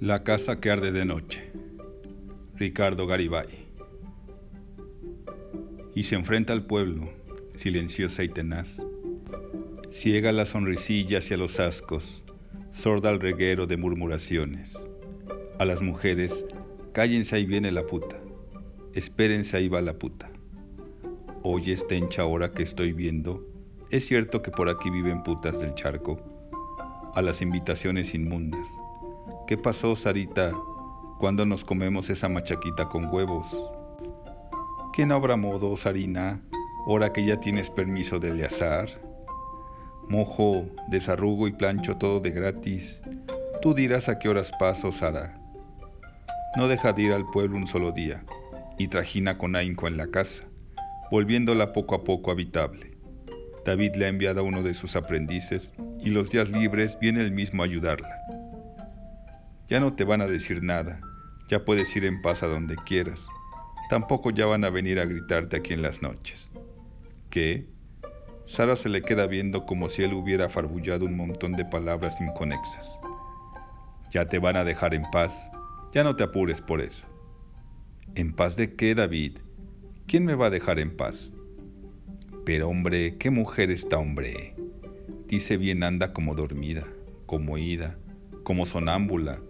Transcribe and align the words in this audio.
La 0.00 0.24
casa 0.24 0.60
que 0.60 0.70
arde 0.70 0.92
de 0.92 1.04
noche. 1.04 1.52
Ricardo 2.56 3.06
Garibay. 3.06 3.48
Y 5.94 6.04
se 6.04 6.14
enfrenta 6.14 6.54
al 6.54 6.64
pueblo, 6.64 7.10
silenciosa 7.54 8.24
y 8.24 8.30
tenaz. 8.30 8.82
Ciega 9.90 10.32
la 10.32 10.46
sonrisilla 10.46 11.18
hacia 11.18 11.36
los 11.36 11.60
ascos, 11.60 12.22
sorda 12.72 13.10
al 13.10 13.20
reguero 13.20 13.66
de 13.66 13.76
murmuraciones. 13.76 14.72
A 15.58 15.66
las 15.66 15.82
mujeres, 15.82 16.46
cállense 16.94 17.36
ahí 17.36 17.44
viene 17.44 17.70
la 17.70 17.84
puta, 17.84 18.16
espérense 18.94 19.58
ahí 19.58 19.68
va 19.68 19.82
la 19.82 19.98
puta. 19.98 20.30
Oye 21.42 21.74
esta 21.74 21.94
hincha 21.94 22.24
hora 22.24 22.52
que 22.52 22.62
estoy 22.62 22.94
viendo, 22.94 23.46
es 23.90 24.06
cierto 24.06 24.40
que 24.40 24.50
por 24.50 24.70
aquí 24.70 24.88
viven 24.88 25.22
putas 25.22 25.60
del 25.60 25.74
charco. 25.74 26.18
A 27.14 27.20
las 27.20 27.42
invitaciones 27.42 28.14
inmundas. 28.14 28.66
¿Qué 29.50 29.58
pasó, 29.58 29.96
Sarita, 29.96 30.52
cuando 31.18 31.44
nos 31.44 31.64
comemos 31.64 32.08
esa 32.08 32.28
machaquita 32.28 32.88
con 32.88 33.12
huevos? 33.12 33.48
¿Que 34.92 35.04
no 35.04 35.16
habrá 35.16 35.34
modo, 35.34 35.76
Sarina, 35.76 36.40
ahora 36.86 37.12
que 37.12 37.26
ya 37.26 37.40
tienes 37.40 37.68
permiso 37.68 38.20
de 38.20 38.28
Eleazar? 38.28 38.88
Mojo, 40.08 40.66
desarrugo 40.86 41.48
y 41.48 41.52
plancho 41.52 41.96
todo 41.96 42.20
de 42.20 42.30
gratis. 42.30 43.02
Tú 43.60 43.74
dirás 43.74 44.08
a 44.08 44.20
qué 44.20 44.28
horas 44.28 44.52
paso, 44.60 44.92
Sara. 44.92 45.36
No 46.56 46.68
deja 46.68 46.92
de 46.92 47.02
ir 47.02 47.12
al 47.12 47.28
pueblo 47.32 47.56
un 47.56 47.66
solo 47.66 47.90
día 47.90 48.24
y 48.78 48.86
trajina 48.86 49.36
con 49.36 49.56
ahínco 49.56 49.88
en 49.88 49.96
la 49.96 50.06
casa 50.12 50.44
volviéndola 51.10 51.72
poco 51.72 51.96
a 51.96 52.04
poco 52.04 52.30
habitable. 52.30 52.96
David 53.66 53.96
le 53.96 54.04
ha 54.04 54.10
enviado 54.10 54.42
a 54.42 54.44
uno 54.44 54.62
de 54.62 54.74
sus 54.74 54.94
aprendices 54.94 55.72
y 55.98 56.10
los 56.10 56.30
días 56.30 56.50
libres 56.50 56.96
viene 57.00 57.20
él 57.20 57.32
mismo 57.32 57.64
a 57.64 57.66
ayudarla. 57.66 58.39
Ya 59.70 59.80
no 59.80 59.94
te 59.94 60.04
van 60.04 60.20
a 60.20 60.26
decir 60.26 60.62
nada, 60.62 61.00
ya 61.48 61.64
puedes 61.64 61.94
ir 61.96 62.04
en 62.04 62.20
paz 62.20 62.42
a 62.42 62.48
donde 62.48 62.76
quieras. 62.84 63.26
Tampoco 63.88 64.30
ya 64.30 64.44
van 64.44 64.64
a 64.64 64.70
venir 64.70 65.00
a 65.00 65.06
gritarte 65.06 65.56
aquí 65.56 65.72
en 65.72 65.80
las 65.80 66.02
noches. 66.02 66.50
¿Qué? 67.30 67.66
Sara 68.44 68.76
se 68.76 68.88
le 68.88 69.00
queda 69.00 69.26
viendo 69.26 69.64
como 69.64 69.88
si 69.88 70.02
él 70.02 70.12
hubiera 70.12 70.50
farbullado 70.50 71.06
un 71.06 71.16
montón 71.16 71.52
de 71.52 71.64
palabras 71.64 72.20
inconexas. 72.20 73.00
Ya 74.12 74.26
te 74.26 74.38
van 74.38 74.56
a 74.56 74.64
dejar 74.64 74.92
en 74.92 75.08
paz, 75.10 75.50
ya 75.94 76.04
no 76.04 76.16
te 76.16 76.24
apures 76.24 76.60
por 76.60 76.80
eso. 76.80 77.06
¿En 78.16 78.34
paz 78.34 78.56
de 78.56 78.74
qué, 78.74 78.94
David? 78.94 79.38
¿quién 80.10 80.24
me 80.24 80.34
va 80.34 80.46
a 80.46 80.50
dejar 80.50 80.80
en 80.80 80.96
paz? 80.96 81.32
Pero 82.44 82.68
hombre, 82.68 83.16
qué 83.18 83.30
mujer 83.30 83.70
está 83.70 83.96
hombre. 83.96 84.56
Dice 85.28 85.56
bien 85.56 85.84
anda 85.84 86.12
como 86.12 86.34
dormida, 86.34 86.84
como 87.26 87.58
ida, 87.58 87.96
como 88.42 88.66
sonámbula. 88.66 89.40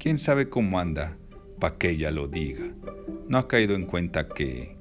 ¿Quién 0.00 0.18
sabe 0.18 0.48
cómo 0.48 0.80
anda? 0.80 1.16
Pa' 1.60 1.78
que 1.78 1.90
ella 1.90 2.10
lo 2.10 2.26
diga. 2.26 2.64
No 3.28 3.38
ha 3.38 3.46
caído 3.46 3.76
en 3.76 3.86
cuenta 3.86 4.26
que... 4.26 4.76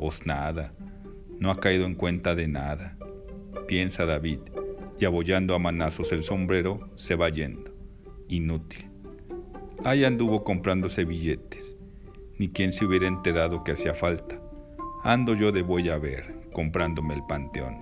Os 0.00 0.26
nada. 0.26 0.74
No 1.38 1.52
ha 1.52 1.60
caído 1.60 1.84
en 1.84 1.94
cuenta 1.94 2.34
de 2.34 2.48
nada. 2.48 2.96
Piensa 3.68 4.04
David, 4.04 4.40
y 4.98 5.04
abollando 5.04 5.54
a 5.54 5.60
manazos 5.60 6.10
el 6.10 6.24
sombrero, 6.24 6.90
se 6.96 7.14
va 7.14 7.28
yendo. 7.28 7.70
Inútil. 8.26 8.90
Ahí 9.84 10.04
anduvo 10.04 10.42
comprándose 10.42 11.04
billetes. 11.04 11.76
Ni 12.38 12.48
quien 12.48 12.72
se 12.72 12.84
hubiera 12.84 13.06
enterado 13.06 13.62
que 13.62 13.72
hacía 13.72 13.94
falta 13.94 14.42
ando 15.04 15.34
yo 15.34 15.50
de 15.50 15.62
voy 15.62 15.88
a 15.88 15.98
ver, 15.98 16.48
comprándome 16.52 17.14
el 17.14 17.24
panteón. 17.24 17.76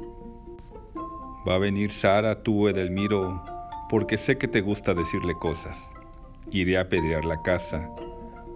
Va 1.47 1.57
a 1.57 1.59
venir 1.59 1.93
Sara, 1.93 2.43
tú, 2.43 2.69
Edelmiro, 2.69 3.43
porque 3.91 4.17
sé 4.17 4.39
que 4.39 4.49
te 4.49 4.61
gusta 4.61 4.95
decirle 4.95 5.35
cosas. 5.35 5.93
Iré 6.51 6.79
a 6.79 6.89
pedrear 6.89 7.25
la 7.25 7.43
casa. 7.43 7.89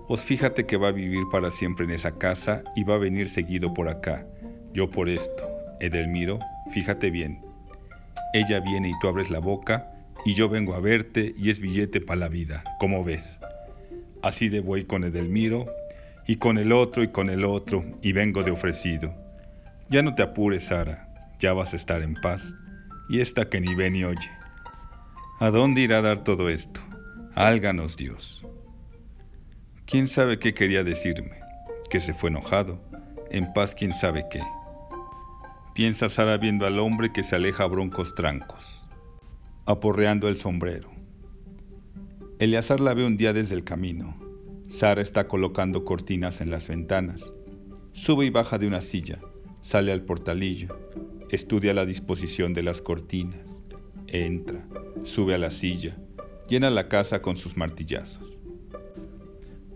Os 0.08 0.20
fíjate 0.20 0.66
que 0.66 0.76
va 0.76 0.88
a 0.88 0.92
vivir 0.92 1.24
para 1.30 1.50
siempre 1.50 1.84
en 1.84 1.92
esa 1.92 2.18
casa 2.18 2.62
y 2.76 2.84
va 2.84 2.94
a 2.94 2.98
venir 2.98 3.28
seguido 3.28 3.72
por 3.72 3.88
acá. 3.88 4.26
Yo 4.72 4.90
por 4.90 5.08
esto. 5.08 5.48
Edelmiro, 5.80 6.38
fíjate 6.72 7.10
bien. 7.10 7.40
Ella 8.32 8.60
viene 8.60 8.90
y 8.90 8.98
tú 9.00 9.08
abres 9.08 9.30
la 9.30 9.38
boca 9.38 9.90
y 10.24 10.34
yo 10.34 10.48
vengo 10.48 10.74
a 10.74 10.80
verte 10.80 11.34
y 11.36 11.50
es 11.50 11.60
billete 11.60 12.00
para 12.00 12.20
la 12.20 12.28
vida, 12.28 12.64
como 12.78 13.04
ves. 13.04 13.40
Así 14.22 14.48
de 14.48 14.60
voy 14.60 14.84
con 14.84 15.04
Edelmiro 15.04 15.66
y 16.26 16.36
con 16.36 16.58
el 16.58 16.72
otro 16.72 17.02
y 17.02 17.08
con 17.08 17.28
el 17.28 17.44
otro, 17.44 17.84
y 18.02 18.12
vengo 18.12 18.42
de 18.42 18.50
ofrecido. 18.50 19.14
Ya 19.90 20.02
no 20.02 20.14
te 20.14 20.22
apures, 20.22 20.64
Sara, 20.64 21.08
ya 21.38 21.52
vas 21.52 21.74
a 21.74 21.76
estar 21.76 22.02
en 22.02 22.14
paz, 22.14 22.54
y 23.08 23.20
esta 23.20 23.48
que 23.48 23.60
ni 23.60 23.74
ve 23.74 23.90
ni 23.90 24.04
oye. 24.04 24.30
¿A 25.40 25.50
dónde 25.50 25.82
irá 25.82 25.98
a 25.98 26.02
dar 26.02 26.24
todo 26.24 26.48
esto? 26.48 26.80
Álganos 27.36 27.96
Dios. 27.96 28.46
¿Quién 29.86 30.06
sabe 30.06 30.38
qué 30.38 30.54
quería 30.54 30.84
decirme? 30.84 31.40
Que 31.90 32.00
se 32.00 32.14
fue 32.14 32.30
enojado, 32.30 32.80
en 33.28 33.52
paz 33.52 33.74
quién 33.74 33.92
sabe 33.92 34.26
qué. 34.30 34.40
Piensa 35.74 36.08
Sara 36.08 36.36
viendo 36.36 36.64
al 36.64 36.78
hombre 36.78 37.12
que 37.12 37.24
se 37.24 37.34
aleja 37.34 37.64
a 37.64 37.66
broncos 37.66 38.14
trancos, 38.14 38.86
aporreando 39.66 40.28
el 40.28 40.36
sombrero. 40.36 40.92
Eleazar 42.38 42.78
la 42.78 42.94
ve 42.94 43.04
un 43.04 43.16
día 43.16 43.32
desde 43.32 43.56
el 43.56 43.64
camino, 43.64 44.16
Sara 44.68 45.02
está 45.02 45.26
colocando 45.26 45.84
cortinas 45.84 46.40
en 46.40 46.52
las 46.52 46.68
ventanas. 46.68 47.34
Sube 47.90 48.26
y 48.26 48.30
baja 48.30 48.58
de 48.58 48.68
una 48.68 48.80
silla, 48.80 49.18
sale 49.60 49.90
al 49.90 50.02
portalillo, 50.02 50.78
estudia 51.30 51.74
la 51.74 51.84
disposición 51.84 52.54
de 52.54 52.62
las 52.62 52.80
cortinas, 52.80 53.60
entra, 54.06 54.64
sube 55.02 55.34
a 55.34 55.38
la 55.38 55.50
silla, 55.50 55.96
llena 56.54 56.70
la 56.70 56.86
casa 56.86 57.20
con 57.20 57.36
sus 57.36 57.56
martillazos. 57.56 58.38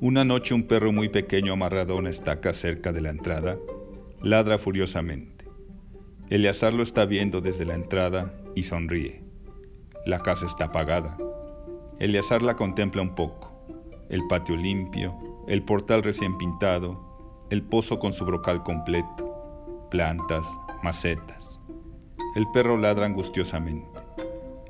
Una 0.01 0.25
noche 0.25 0.55
un 0.55 0.69
perro 0.69 0.93
muy 0.93 1.09
pequeño 1.09 1.53
amarrado 1.53 1.95
a 1.95 1.97
una 1.97 2.11
estaca 2.11 2.53
cerca 2.53 2.93
de 2.93 3.01
la 3.01 3.11
entrada 3.11 3.59
ladra 4.23 4.59
furiosamente. 4.59 5.45
Eleazar 6.31 6.73
lo 6.75 6.85
está 6.85 7.05
viendo 7.05 7.41
desde 7.41 7.65
la 7.65 7.75
entrada 7.75 8.33
y 8.55 8.63
sonríe. 8.63 9.25
La 10.07 10.21
casa 10.23 10.47
está 10.47 10.67
apagada. 10.67 11.19
Eleazar 11.99 12.43
la 12.43 12.55
contempla 12.55 13.03
un 13.03 13.17
poco 13.17 13.67
el 14.09 14.25
patio 14.29 14.57
limpio, 14.57 15.19
el 15.49 15.65
portal 15.65 16.05
recién 16.05 16.39
pintado, 16.39 17.45
el 17.51 17.65
pozo 17.65 17.99
con 17.99 18.13
su 18.13 18.25
brocal 18.25 18.63
completo, 18.63 19.89
plantas, 19.91 20.47
macetas. 20.85 21.61
El 22.37 22.47
perro 22.53 22.77
ladra 22.77 23.05
angustiosamente. 23.05 23.98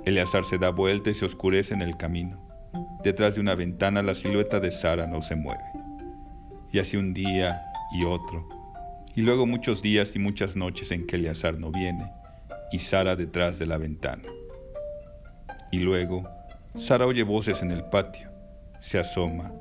Eleazar 0.09 0.45
se 0.45 0.59
da 0.59 0.71
vuelta 0.71 1.11
y 1.11 1.15
se 1.15 1.25
oscurece 1.25 1.75
en 1.75 1.83
el 1.83 1.97
camino. 1.97 2.49
Detrás 3.03 3.35
de 3.35 3.41
una 3.41 3.55
ventana 3.55 4.03
la 4.03 4.15
silueta 4.15 4.61
de 4.61 4.71
Sara 4.71 5.07
no 5.07 5.23
se 5.23 5.37
mueve. 5.37 5.63
Y 6.73 6.79
así 6.79 6.97
un 6.97 7.15
día 7.15 7.63
y 7.93 8.05
otro, 8.05 8.47
y 9.15 9.23
luego 9.23 9.47
muchos 9.47 9.83
días 9.83 10.15
y 10.15 10.19
muchas 10.19 10.55
noches 10.55 10.93
en 10.93 11.07
que 11.07 11.17
Eleazar 11.17 11.59
no 11.59 11.73
viene, 11.73 12.13
y 12.71 12.79
Sara 12.79 13.17
detrás 13.17 13.59
de 13.59 13.67
la 13.67 13.79
ventana. 13.79 14.23
Y 15.73 15.81
luego, 15.81 16.29
Sara 16.75 17.07
oye 17.07 17.23
voces 17.23 17.63
en 17.63 17.71
el 17.71 17.85
patio, 17.85 18.31
se 18.81 18.99
asoma. 18.99 19.53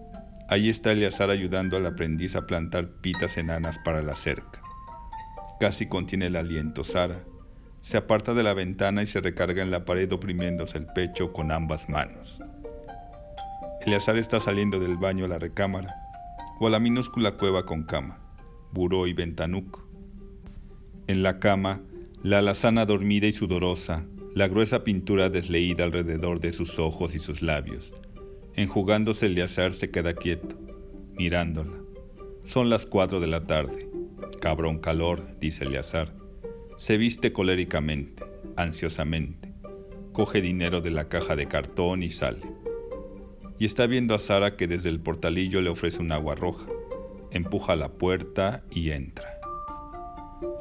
Ahí 0.50 0.70
está 0.70 0.92
Eleazar 0.92 1.30
ayudando 1.30 1.76
al 1.78 1.86
aprendiz 1.86 2.36
a 2.36 2.46
plantar 2.46 2.88
pitas 3.02 3.38
enanas 3.38 3.80
para 3.80 4.02
la 4.02 4.16
cerca. 4.16 4.62
Casi 5.60 5.88
contiene 5.88 6.28
el 6.28 6.36
aliento 6.36 6.84
Sara. 6.84 7.24
Se 7.82 7.98
aparta 7.98 8.34
de 8.34 8.44
la 8.44 8.54
ventana 8.54 9.04
y 9.04 9.08
se 9.08 9.22
recarga 9.22 9.64
en 9.64 9.72
la 9.72 9.86
pared 9.86 10.12
oprimiéndose 10.12 10.78
el 10.78 10.88
pecho 10.88 11.32
con 11.32 11.52
ambas 11.52 11.90
manos. 11.90 12.40
Eleazar 13.86 14.18
está 14.18 14.40
saliendo 14.40 14.80
del 14.80 14.98
baño 14.98 15.26
a 15.26 15.30
la 15.30 15.40
recámara 15.40 15.96
o 16.60 16.68
a 16.68 16.70
la 16.70 16.80
minúscula 16.80 17.38
cueva 17.38 17.66
con 17.66 17.84
cama, 17.84 18.20
buró 18.74 19.08
y 19.08 19.14
ventanuco. 19.14 19.88
En 21.08 21.24
la 21.24 21.40
cama, 21.40 21.82
la 22.24 22.40
alazana 22.40 22.86
dormida 22.86 23.28
y 23.28 23.32
sudorosa, 23.32 24.04
la 24.36 24.48
gruesa 24.48 24.84
pintura 24.84 25.30
desleída 25.30 25.86
alrededor 25.86 26.42
de 26.42 26.52
sus 26.52 26.80
ojos 26.80 27.16
y 27.16 27.20
sus 27.20 27.42
labios, 27.42 27.94
Enjugándose 28.58 29.28
el 29.28 29.40
azar 29.40 29.74
se 29.74 29.92
queda 29.92 30.16
quieto, 30.16 30.56
mirándola. 31.14 31.78
Son 32.44 32.72
las 32.72 32.88
cuatro 32.88 33.20
de 33.20 33.28
la 33.28 33.46
tarde. 33.46 33.88
Cabrón 34.42 34.80
calor, 34.80 35.28
dice 35.40 35.66
Eleazar. 35.66 36.12
Se 36.78 36.96
viste 36.98 37.34
coléricamente, 37.34 38.24
ansiosamente. 38.56 39.52
Coge 40.14 40.42
dinero 40.42 40.80
de 40.80 40.92
la 40.92 41.10
caja 41.10 41.36
de 41.36 41.48
cartón 41.48 42.04
y 42.04 42.12
sale. 42.12 42.46
Y 43.58 43.66
está 43.66 43.88
viendo 43.88 44.14
a 44.14 44.20
Sara 44.20 44.56
que 44.56 44.68
desde 44.68 44.90
el 44.90 45.00
portalillo 45.00 45.60
le 45.62 45.72
ofrece 45.72 46.00
un 46.00 46.12
agua 46.12 46.36
roja. 46.36 46.68
Empuja 47.32 47.76
la 47.76 47.90
puerta 47.90 48.64
y 48.70 48.92
entra. 48.92 49.40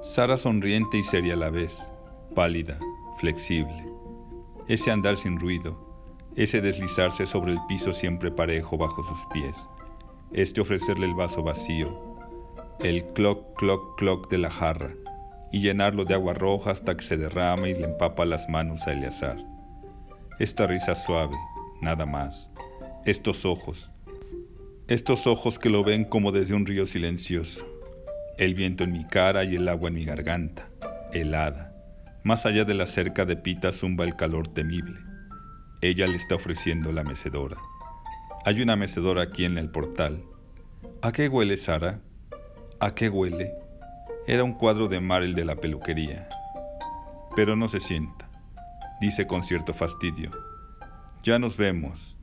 Sara 0.00 0.38
sonriente 0.38 0.96
y 0.96 1.02
seria 1.02 1.34
a 1.34 1.36
la 1.36 1.50
vez, 1.50 1.92
pálida, 2.34 2.78
flexible. 3.18 3.84
Ese 4.68 4.90
andar 4.90 5.18
sin 5.18 5.38
ruido, 5.38 5.78
ese 6.34 6.62
deslizarse 6.62 7.26
sobre 7.26 7.52
el 7.52 7.58
piso 7.68 7.92
siempre 7.92 8.30
parejo 8.30 8.78
bajo 8.78 9.04
sus 9.04 9.18
pies, 9.34 9.68
este 10.32 10.62
ofrecerle 10.62 11.04
el 11.06 11.14
vaso 11.14 11.42
vacío, 11.42 12.16
el 12.80 13.04
cloc, 13.12 13.54
cloc, 13.58 13.98
cloc 13.98 14.30
de 14.30 14.38
la 14.38 14.50
jarra, 14.50 14.94
y 15.52 15.60
llenarlo 15.60 16.04
de 16.04 16.14
agua 16.14 16.34
roja 16.34 16.70
hasta 16.70 16.96
que 16.96 17.02
se 17.02 17.16
derrama 17.16 17.68
y 17.68 17.74
le 17.74 17.84
empapa 17.84 18.24
las 18.24 18.48
manos 18.48 18.86
a 18.86 18.92
Eleazar. 18.92 19.38
Esta 20.38 20.66
risa 20.66 20.94
suave, 20.94 21.36
nada 21.80 22.06
más, 22.06 22.50
estos 23.04 23.44
ojos, 23.44 23.90
estos 24.88 25.26
ojos 25.26 25.58
que 25.58 25.70
lo 25.70 25.82
ven 25.82 26.04
como 26.04 26.32
desde 26.32 26.54
un 26.54 26.66
río 26.66 26.86
silencioso, 26.86 27.66
el 28.38 28.54
viento 28.54 28.84
en 28.84 28.92
mi 28.92 29.04
cara 29.06 29.44
y 29.44 29.56
el 29.56 29.68
agua 29.68 29.88
en 29.88 29.94
mi 29.94 30.04
garganta, 30.04 30.68
helada. 31.12 31.72
Más 32.22 32.44
allá 32.44 32.64
de 32.64 32.74
la 32.74 32.86
cerca 32.86 33.24
de 33.24 33.36
Pita 33.36 33.72
zumba 33.72 34.04
el 34.04 34.16
calor 34.16 34.48
temible. 34.48 34.98
Ella 35.80 36.06
le 36.06 36.16
está 36.16 36.34
ofreciendo 36.34 36.92
la 36.92 37.04
mecedora. 37.04 37.56
Hay 38.44 38.62
una 38.62 38.76
mecedora 38.76 39.22
aquí 39.22 39.44
en 39.44 39.58
el 39.58 39.70
portal. 39.70 40.22
¿A 41.02 41.12
qué 41.12 41.28
huele, 41.28 41.56
Sara? 41.56 42.00
¿A 42.80 42.94
qué 42.94 43.08
huele? 43.08 43.52
Era 44.28 44.42
un 44.42 44.54
cuadro 44.54 44.88
de 44.88 45.00
mar 45.00 45.22
el 45.22 45.34
de 45.34 45.44
la 45.44 45.56
peluquería. 45.56 46.28
Pero 47.36 47.54
no 47.54 47.68
se 47.68 47.80
sienta, 47.80 48.28
dice 49.00 49.26
con 49.26 49.42
cierto 49.42 49.72
fastidio. 49.72 50.30
Ya 51.22 51.38
nos 51.38 51.56
vemos. 51.56 52.18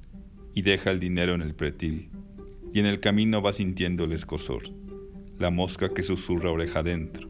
Y 0.56 0.62
deja 0.62 0.92
el 0.92 1.00
dinero 1.00 1.34
en 1.34 1.42
el 1.42 1.56
pretil 1.56 2.12
y 2.74 2.80
en 2.80 2.88
el 2.88 3.00
camino 3.00 3.42
va 3.42 3.54
sintiendo 3.54 4.04
el 4.04 4.14
escosor, 4.14 4.64
la 5.38 5.52
mosca 5.52 5.94
que 5.94 6.02
susurra 6.02 6.52
oreja 6.52 6.80
adentro, 6.80 7.30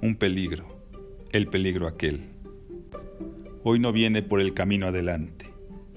un 0.00 0.16
peligro, 0.16 0.66
el 1.32 1.46
peligro 1.48 1.86
aquel. 1.86 2.30
Hoy 3.62 3.78
no 3.78 3.92
viene 3.92 4.22
por 4.22 4.40
el 4.40 4.54
camino 4.54 4.86
adelante, 4.86 5.46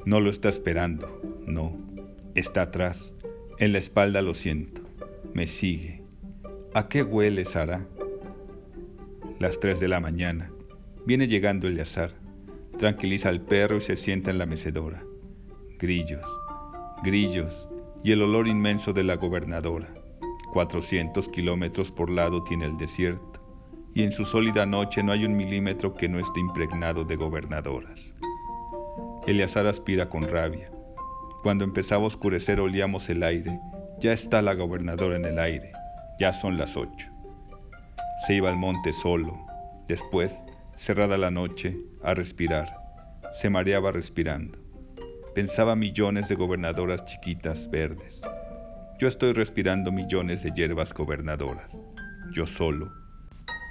no 0.06 0.20
lo 0.20 0.30
está 0.30 0.50
esperando, 0.50 1.22
no, 1.48 1.78
está 2.36 2.64
atrás, 2.64 3.16
en 3.58 3.72
la 3.72 3.80
espalda 3.80 4.22
lo 4.22 4.34
siento, 4.34 4.82
me 5.34 5.48
sigue. 5.48 6.04
¿A 6.74 6.90
qué 6.90 7.04
huele, 7.04 7.46
Sara? 7.46 7.88
Las 9.40 9.60
tres 9.60 9.80
de 9.80 9.88
la 9.88 10.00
mañana, 10.00 10.52
viene 11.06 11.28
llegando 11.28 11.68
el 11.68 11.80
azar, 11.80 12.12
tranquiliza 12.78 13.30
al 13.30 13.42
perro 13.42 13.78
y 13.78 13.82
se 13.82 13.96
sienta 13.96 14.32
en 14.32 14.38
la 14.38 14.46
mecedora. 14.46 15.04
Grillos, 15.80 16.26
grillos, 17.04 17.68
y 18.04 18.12
el 18.12 18.22
olor 18.22 18.48
inmenso 18.48 18.94
de 18.94 19.04
la 19.04 19.16
gobernadora. 19.16 19.94
400 20.54 21.30
kilómetros 21.30 21.92
por 21.92 22.10
lado 22.10 22.44
tiene 22.44 22.66
el 22.66 22.78
desierto, 22.78 23.42
y 23.96 24.04
en 24.04 24.12
su 24.12 24.26
sólida 24.26 24.66
noche 24.66 25.02
no 25.02 25.12
hay 25.12 25.26
un 25.26 25.36
milímetro 25.36 25.96
que 25.96 26.08
no 26.08 26.20
esté 26.20 26.40
impregnado 26.40 27.04
de 27.04 27.16
gobernadoras. 27.16 28.14
Eleazar 29.26 29.68
aspira 29.68 30.10
con 30.10 30.28
rabia. 30.28 30.70
Cuando 31.42 31.64
empezaba 31.64 32.04
a 32.04 32.08
oscurecer 32.08 32.60
olíamos 32.60 33.10
el 33.10 33.24
aire, 33.24 33.60
ya 34.00 34.14
está 34.14 34.42
la 34.42 34.54
gobernadora 34.54 35.16
en 35.16 35.26
el 35.26 35.40
aire, 35.40 35.72
ya 36.20 36.34
son 36.34 36.58
las 36.58 36.78
ocho. 36.78 37.13
Se 38.26 38.36
iba 38.36 38.50
al 38.50 38.56
monte 38.56 38.94
solo, 38.94 39.46
después, 39.86 40.46
cerrada 40.78 41.18
la 41.18 41.30
noche, 41.30 41.78
a 42.02 42.14
respirar. 42.14 42.74
Se 43.34 43.50
mareaba 43.50 43.92
respirando. 43.92 44.58
Pensaba 45.36 45.76
millones 45.76 46.30
de 46.30 46.36
gobernadoras 46.36 47.04
chiquitas 47.04 47.70
verdes. 47.70 48.22
Yo 48.98 49.10
estoy 49.10 49.34
respirando 49.34 49.92
millones 49.92 50.42
de 50.42 50.52
hierbas 50.52 50.94
gobernadoras. 50.94 51.84
Yo 52.32 52.48
solo. 52.48 52.94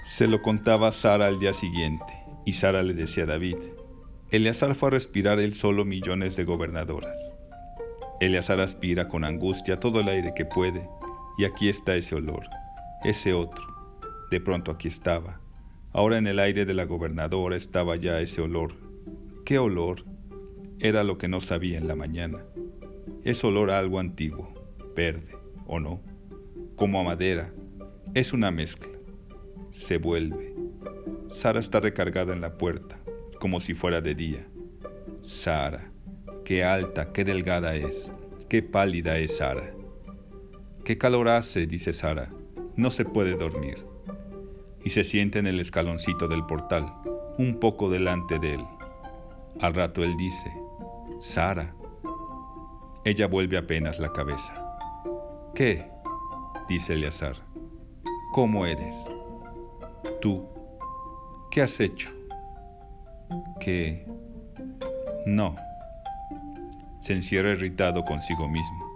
Se 0.05 0.27
lo 0.27 0.43
contaba 0.43 0.93
Sara 0.93 1.29
al 1.29 1.39
día 1.39 1.55
siguiente, 1.55 2.13
y 2.45 2.53
Sara 2.53 2.83
le 2.83 2.93
decía 2.93 3.25
a 3.25 3.29
David, 3.29 3.57
Eleazar 4.33 4.75
fue 4.75 4.89
a 4.89 4.91
respirar 4.91 5.41
él 5.41 5.55
solo 5.55 5.87
millones 5.87 6.37
de 6.37 6.45
gobernadoras. 6.45 7.33
Eleazar 8.21 8.61
aspira 8.61 9.09
con 9.09 9.25
angustia 9.25 9.81
todo 9.81 10.01
el 10.01 10.09
aire 10.09 10.35
que 10.35 10.45
puede, 10.45 10.87
y 11.39 11.47
aquí 11.47 11.71
está 11.71 11.95
ese 11.95 12.17
olor, 12.17 12.43
ese 13.05 13.33
otro. 13.33 13.72
De 14.33 14.41
pronto 14.41 14.71
aquí 14.71 14.89
estaba. 14.89 15.43
Ahora 15.93 16.17
en 16.17 16.27
el 16.27 16.39
aire 16.39 16.65
de 16.65 16.73
la 16.73 16.87
gobernadora 16.87 17.55
estaba 17.55 17.97
ya 17.97 18.19
ese 18.19 18.41
olor. 18.41 18.73
¿Qué 19.45 19.59
olor? 19.59 20.07
Era 20.79 21.05
lo 21.05 21.19
que 21.19 21.29
no 21.29 21.43
sabía 21.43 21.77
en 21.77 21.87
la 21.87 21.97
mañana. 21.97 22.43
Es 23.25 23.45
olor 23.45 23.71
a 23.71 23.77
algo 23.77 23.99
antiguo, 23.99 24.55
verde, 24.97 25.37
o 25.67 25.81
no, 25.81 26.01
como 26.77 26.99
a 26.99 27.03
madera. 27.03 27.53
Es 28.15 28.33
una 28.33 28.51
mezcla. 28.51 28.91
Se 29.69 29.99
vuelve. 29.99 30.55
Sara 31.29 31.61
está 31.61 31.81
recargada 31.81 32.33
en 32.33 32.41
la 32.41 32.57
puerta, 32.57 32.99
como 33.39 33.61
si 33.61 33.75
fuera 33.75 34.01
de 34.01 34.15
día. 34.15 34.49
Sara, 35.21 35.93
qué 36.47 36.65
alta, 36.65 37.13
qué 37.13 37.27
delgada 37.27 37.75
es, 37.75 38.11
qué 38.49 38.63
pálida 38.63 39.19
es 39.19 39.37
Sara. 39.37 39.75
Qué 40.87 40.97
calor 40.97 41.29
hace, 41.29 41.67
dice 41.67 41.93
Sara, 41.93 42.33
no 42.77 42.91
se 42.91 43.05
puede 43.05 43.35
dormir. 43.35 43.92
Y 44.85 44.91
se 44.91 45.05
siente 45.05 45.39
en 45.39 45.47
el 45.47 45.61
escaloncito 45.61 46.29
del 46.29 46.45
portal, 46.45 46.93
un 47.39 47.59
poco 47.61 47.89
delante 47.89 48.39
de 48.39 48.55
él. 48.55 48.67
Al 49.61 49.75
rato 49.75 50.03
él 50.03 50.17
dice, 50.17 50.53
Sara. 51.19 51.75
Ella 53.05 53.27
vuelve 53.27 53.59
apenas 53.59 53.99
la 53.99 54.13
cabeza. 54.13 54.55
¿Qué? 55.55 55.91
dice 56.69 56.95
Eleazar. 56.95 57.37
¿Cómo 58.33 58.65
eres? 58.65 58.95
Tú. 60.21 60.47
¿Qué 61.51 61.63
has 61.63 61.79
hecho? 61.81 62.11
¿Qué? 63.61 64.07
No. 65.27 65.55
Se 67.01 67.13
encierra 67.13 67.51
irritado 67.51 68.05
consigo 68.05 68.49
mismo. 68.49 68.93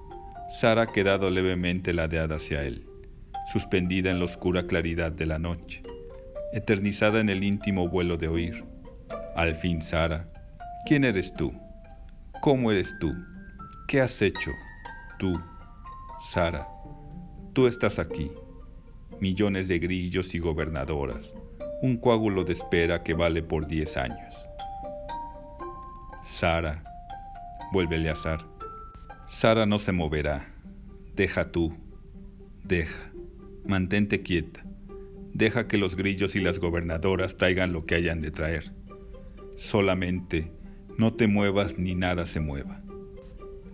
Sara 0.48 0.82
ha 0.82 0.86
quedado 0.86 1.28
levemente 1.28 1.92
ladeada 1.92 2.36
hacia 2.36 2.62
él, 2.62 2.86
suspendida 3.52 4.10
en 4.10 4.18
la 4.18 4.24
oscura 4.24 4.66
claridad 4.66 5.12
de 5.12 5.26
la 5.26 5.38
noche, 5.38 5.82
eternizada 6.52 7.20
en 7.20 7.28
el 7.28 7.44
íntimo 7.44 7.88
vuelo 7.88 8.16
de 8.16 8.28
oír. 8.28 8.64
Al 9.34 9.54
fin, 9.54 9.82
Sara, 9.82 10.28
¿quién 10.86 11.04
eres 11.04 11.32
tú? 11.34 11.52
¿Cómo 12.40 12.70
eres 12.70 12.94
tú? 12.98 13.12
¿Qué 13.88 14.00
has 14.00 14.20
hecho? 14.20 14.50
Tú, 15.18 15.40
Sara, 16.20 16.66
tú 17.52 17.66
estás 17.66 17.98
aquí. 17.98 18.30
Millones 19.20 19.68
de 19.68 19.78
grillos 19.78 20.34
y 20.34 20.38
gobernadoras. 20.38 21.34
Un 21.82 21.96
coágulo 21.96 22.44
de 22.44 22.52
espera 22.52 23.02
que 23.02 23.14
vale 23.14 23.42
por 23.42 23.66
diez 23.66 23.96
años. 23.96 24.46
Sara, 26.22 26.82
vuélvele 27.72 28.08
a 28.08 28.12
azar. 28.12 28.40
Sara 29.26 29.66
no 29.66 29.78
se 29.78 29.92
moverá. 29.92 30.46
Deja 31.14 31.50
tú. 31.50 31.72
Deja. 32.64 33.10
Mantente 33.66 34.22
quieta. 34.22 34.64
Deja 35.34 35.66
que 35.66 35.76
los 35.76 35.96
grillos 35.96 36.36
y 36.36 36.40
las 36.40 36.58
gobernadoras 36.58 37.36
traigan 37.36 37.72
lo 37.72 37.84
que 37.84 37.96
hayan 37.96 38.20
de 38.20 38.30
traer. 38.30 38.72
Solamente 39.56 40.52
no 40.96 41.14
te 41.14 41.26
muevas 41.26 41.78
ni 41.78 41.94
nada 41.94 42.26
se 42.26 42.40
mueva. 42.40 42.80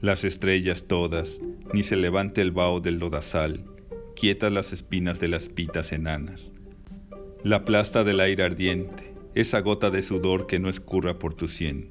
Las 0.00 0.24
estrellas 0.24 0.86
todas, 0.88 1.40
ni 1.72 1.82
se 1.82 1.96
levante 1.96 2.40
el 2.40 2.52
vaho 2.52 2.80
del 2.80 2.98
lodazal, 2.98 3.64
quietas 4.16 4.50
las 4.50 4.72
espinas 4.72 5.20
de 5.20 5.28
las 5.28 5.48
pitas 5.48 5.92
enanas. 5.92 6.52
La 7.44 7.64
plasta 7.64 8.02
del 8.02 8.20
aire 8.20 8.44
ardiente, 8.44 9.12
esa 9.34 9.60
gota 9.60 9.90
de 9.90 10.02
sudor 10.02 10.46
que 10.46 10.58
no 10.58 10.68
escurra 10.68 11.18
por 11.18 11.34
tu 11.34 11.48
sien. 11.48 11.90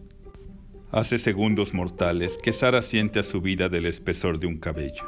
Hace 0.92 1.20
segundos 1.20 1.74
mortales 1.74 2.38
que 2.42 2.52
Sara 2.52 2.82
siente 2.82 3.20
a 3.20 3.24
su 3.24 3.42
vida 3.42 3.70
del 3.70 3.86
espesor 3.86 4.40
de 4.40 4.48
un 4.48 4.58
cabello. 4.58 5.06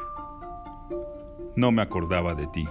No 1.55 1.71
me 1.71 1.81
acordaba 1.81 2.35
de 2.35 2.47
ti. 2.47 2.65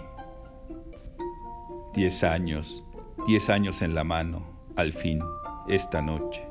Diez 1.94 2.25
años, 2.25 2.82
diez 3.26 3.50
años 3.50 3.82
en 3.82 3.94
la 3.94 4.02
mano, 4.02 4.42
al 4.76 4.94
fin, 4.94 5.20
esta 5.68 6.00
noche 6.00 6.42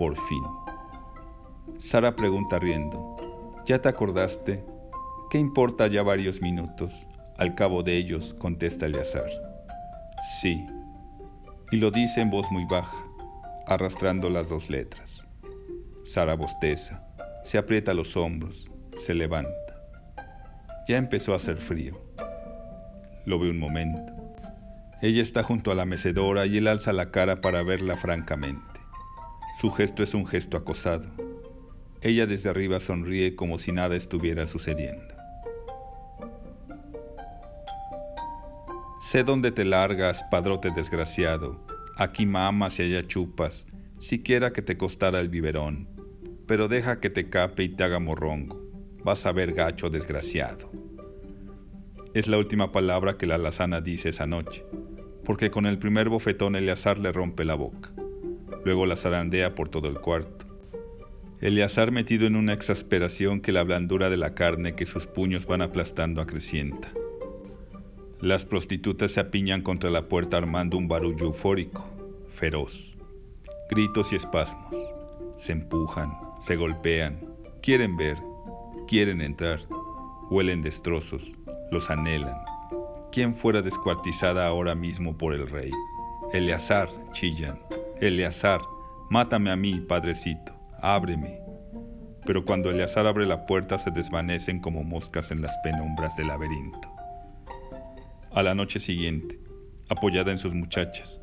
por 0.00 0.16
fin. 0.16 0.42
Sara 1.78 2.16
pregunta 2.16 2.58
riendo, 2.58 3.16
¿ya 3.66 3.80
te 3.80 3.88
acordaste? 3.88 4.64
¿Qué 5.30 5.38
importa 5.38 5.86
ya 5.86 6.02
varios 6.02 6.42
minutos? 6.42 7.06
Al 7.38 7.54
cabo 7.54 7.84
de 7.84 7.98
ellos, 7.98 8.34
contesta 8.38 8.86
Eleazar. 8.86 9.30
Sí, 10.40 10.66
y 11.70 11.76
lo 11.76 11.92
dice 11.92 12.20
en 12.20 12.30
voz 12.30 12.50
muy 12.50 12.64
baja, 12.64 12.96
arrastrando 13.68 14.28
las 14.28 14.48
dos 14.48 14.70
letras. 14.70 15.24
Sara 16.02 16.34
bosteza, 16.34 17.06
se 17.44 17.58
aprieta 17.58 17.94
los 17.94 18.16
hombros, 18.16 18.68
se 18.94 19.14
levanta. 19.14 19.50
Ya 20.88 20.96
empezó 20.96 21.32
a 21.32 21.36
hacer 21.36 21.58
frío. 21.58 22.00
Lo 23.24 23.38
ve 23.38 23.50
un 23.50 23.58
momento. 23.58 24.19
Ella 25.02 25.22
está 25.22 25.42
junto 25.42 25.70
a 25.70 25.74
la 25.74 25.86
mecedora 25.86 26.44
y 26.44 26.58
él 26.58 26.68
alza 26.68 26.92
la 26.92 27.10
cara 27.10 27.40
para 27.40 27.62
verla 27.62 27.96
francamente. 27.96 28.80
Su 29.58 29.70
gesto 29.70 30.02
es 30.02 30.12
un 30.12 30.26
gesto 30.26 30.58
acosado. 30.58 31.08
Ella 32.02 32.26
desde 32.26 32.50
arriba 32.50 32.80
sonríe 32.80 33.34
como 33.34 33.58
si 33.58 33.72
nada 33.72 33.96
estuviera 33.96 34.46
sucediendo. 34.46 35.14
Sé 39.00 39.24
dónde 39.24 39.52
te 39.52 39.64
largas, 39.64 40.22
padrote 40.30 40.70
desgraciado. 40.70 41.64
Aquí 41.96 42.26
mamas 42.26 42.78
y 42.78 42.82
allá 42.82 43.06
chupas, 43.08 43.66
siquiera 43.98 44.52
que 44.52 44.60
te 44.60 44.76
costara 44.76 45.20
el 45.20 45.30
biberón. 45.30 45.88
Pero 46.46 46.68
deja 46.68 47.00
que 47.00 47.08
te 47.08 47.30
cape 47.30 47.64
y 47.64 47.68
te 47.70 47.84
haga 47.84 48.00
morrongo. 48.00 48.60
Vas 49.02 49.24
a 49.24 49.32
ver 49.32 49.54
gacho 49.54 49.88
desgraciado. 49.88 50.70
Es 52.12 52.26
la 52.28 52.38
última 52.38 52.72
palabra 52.72 53.16
que 53.16 53.26
la 53.26 53.36
alazana 53.36 53.80
dice 53.80 54.08
esa 54.08 54.26
noche, 54.26 54.64
porque 55.30 55.52
con 55.52 55.64
el 55.64 55.78
primer 55.78 56.08
bofetón 56.08 56.56
Eleazar 56.56 56.98
le 56.98 57.12
rompe 57.12 57.44
la 57.44 57.54
boca 57.54 57.92
luego 58.64 58.84
la 58.84 58.96
zarandea 58.96 59.54
por 59.54 59.68
todo 59.68 59.86
el 59.86 60.00
cuarto. 60.00 60.44
Eleazar 61.40 61.92
metido 61.92 62.26
en 62.26 62.34
una 62.34 62.52
exasperación 62.52 63.40
que 63.40 63.52
la 63.52 63.62
blandura 63.62 64.10
de 64.10 64.16
la 64.16 64.34
carne 64.34 64.74
que 64.74 64.86
sus 64.86 65.06
puños 65.06 65.46
van 65.46 65.62
aplastando 65.62 66.20
acrecienta. 66.20 66.92
Las 68.20 68.44
prostitutas 68.44 69.12
se 69.12 69.20
apiñan 69.20 69.62
contra 69.62 69.88
la 69.88 70.08
puerta 70.08 70.36
armando 70.36 70.76
un 70.76 70.88
barullo 70.88 71.26
eufórico, 71.26 71.88
feroz. 72.26 72.96
Gritos 73.70 74.12
y 74.12 74.16
espasmos. 74.16 74.76
Se 75.36 75.52
empujan, 75.52 76.10
se 76.40 76.56
golpean, 76.56 77.20
quieren 77.62 77.96
ver, 77.96 78.16
quieren 78.88 79.20
entrar, 79.20 79.60
huelen 80.28 80.60
destrozos, 80.60 81.30
los 81.70 81.88
anhelan. 81.88 82.49
¿Quién 83.12 83.34
fuera 83.34 83.62
descuartizada 83.62 84.46
ahora 84.46 84.74
mismo 84.74 85.16
por 85.16 85.34
el 85.34 85.48
rey? 85.48 85.70
Eleazar, 86.32 86.88
chillan. 87.12 87.58
Eleazar, 88.00 88.60
mátame 89.10 89.50
a 89.50 89.56
mí, 89.56 89.80
padrecito, 89.80 90.54
ábreme. 90.80 91.40
Pero 92.24 92.44
cuando 92.44 92.70
Eleazar 92.70 93.06
abre 93.06 93.26
la 93.26 93.46
puerta 93.46 93.78
se 93.78 93.90
desvanecen 93.90 94.60
como 94.60 94.84
moscas 94.84 95.30
en 95.30 95.42
las 95.42 95.56
penumbras 95.64 96.16
del 96.16 96.28
laberinto 96.28 96.90
a 98.32 98.42
la 98.42 98.54
noche 98.54 98.78
siguiente, 98.78 99.40
apoyada 99.88 100.30
en 100.30 100.38
sus 100.38 100.54
muchachas. 100.54 101.20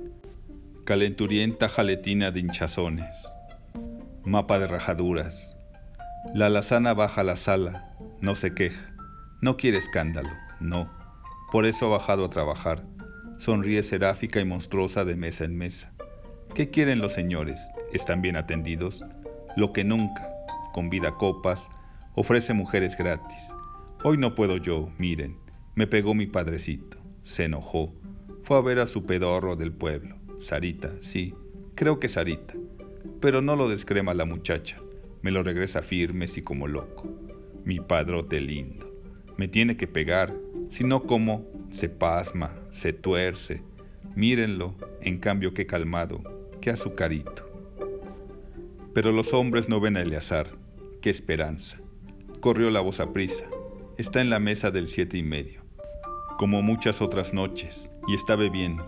Calenturienta 0.84 1.70
jaletina 1.70 2.32
de 2.32 2.42
hinchazones. 2.42 3.28
Mapa 4.24 4.60
de 4.60 4.68
rajaduras. 4.68 5.56
La 6.34 6.48
alazana 6.48 6.94
baja 6.94 7.24
la 7.24 7.38
sala, 7.38 7.96
no 8.20 8.36
se 8.36 8.54
queja, 8.54 8.94
no 9.42 9.56
quiere 9.56 9.78
escándalo, 9.78 10.30
no. 10.60 10.92
Por 11.52 11.66
eso 11.66 11.86
ha 11.86 11.98
bajado 11.98 12.26
a 12.26 12.30
trabajar. 12.30 12.84
Sonríe 13.38 13.82
seráfica 13.84 14.40
y 14.40 14.46
monstruosa 14.46 15.06
de 15.06 15.16
mesa 15.16 15.46
en 15.46 15.58
mesa. 15.58 15.94
¿Qué 16.54 16.70
quieren 16.70 17.00
los 17.00 17.14
señores? 17.14 17.60
¿Están 17.94 18.22
bien 18.22 18.36
atendidos? 18.36 19.06
Lo 19.56 19.72
que 19.72 19.84
nunca, 19.84 20.28
convida 20.74 21.12
copas, 21.12 21.70
ofrece 22.16 22.54
mujeres 22.54 22.98
gratis. 22.98 23.38
Hoy 24.04 24.18
no 24.18 24.36
puedo 24.36 24.58
yo, 24.58 24.90
miren, 24.98 25.38
me 25.76 25.88
pegó 25.88 26.14
mi 26.14 26.28
padrecito, 26.28 26.98
se 27.24 27.46
enojó, 27.46 27.94
fue 28.42 28.58
a 28.58 28.62
ver 28.62 28.80
a 28.80 28.86
su 28.86 29.06
pedorro 29.06 29.56
del 29.56 29.72
pueblo. 29.72 30.18
Sarita, 30.40 30.96
sí, 31.00 31.34
creo 31.76 32.00
que 32.00 32.08
Sarita. 32.08 32.56
Pero 33.22 33.42
no 33.42 33.56
lo 33.56 33.70
descrema 33.70 34.14
la 34.14 34.26
muchacha, 34.26 34.78
me 35.22 35.32
lo 35.32 35.44
regresa 35.44 35.82
firme 35.82 36.26
y 36.36 36.42
como 36.42 36.68
loco. 36.68 37.08
Mi 37.64 37.80
padrote 37.80 38.42
lindo, 38.42 38.92
me 39.38 39.48
tiene 39.48 39.78
que 39.78 39.88
pegar, 39.88 40.34
si 40.70 40.84
no 40.84 41.04
como 41.04 41.46
se 41.70 41.90
pasma, 41.90 42.54
se 42.72 42.94
tuerce. 42.94 43.64
Mírenlo, 44.16 44.76
en 45.02 45.20
cambio 45.20 45.54
qué 45.54 45.66
calmado, 45.66 46.22
qué 46.62 46.72
azucarito. 46.72 47.50
Pero 48.94 49.12
los 49.12 49.34
hombres 49.34 49.70
no 49.70 49.80
ven 49.80 49.98
a 49.98 50.02
Eleazar, 50.02 50.50
qué 51.02 51.10
esperanza. 51.10 51.80
Corrió 52.40 52.72
la 52.72 52.82
voz 52.82 53.00
a 53.00 53.14
prisa, 53.14 53.46
está 53.98 54.22
en 54.22 54.30
la 54.30 54.40
mesa 54.40 54.72
del 54.72 54.88
siete 54.88 55.18
y 55.18 55.24
medio 55.24 55.68
como 56.38 56.62
muchas 56.62 57.02
otras 57.02 57.34
noches, 57.34 57.90
y 58.08 58.14
está 58.14 58.36
bebiendo. 58.36 58.86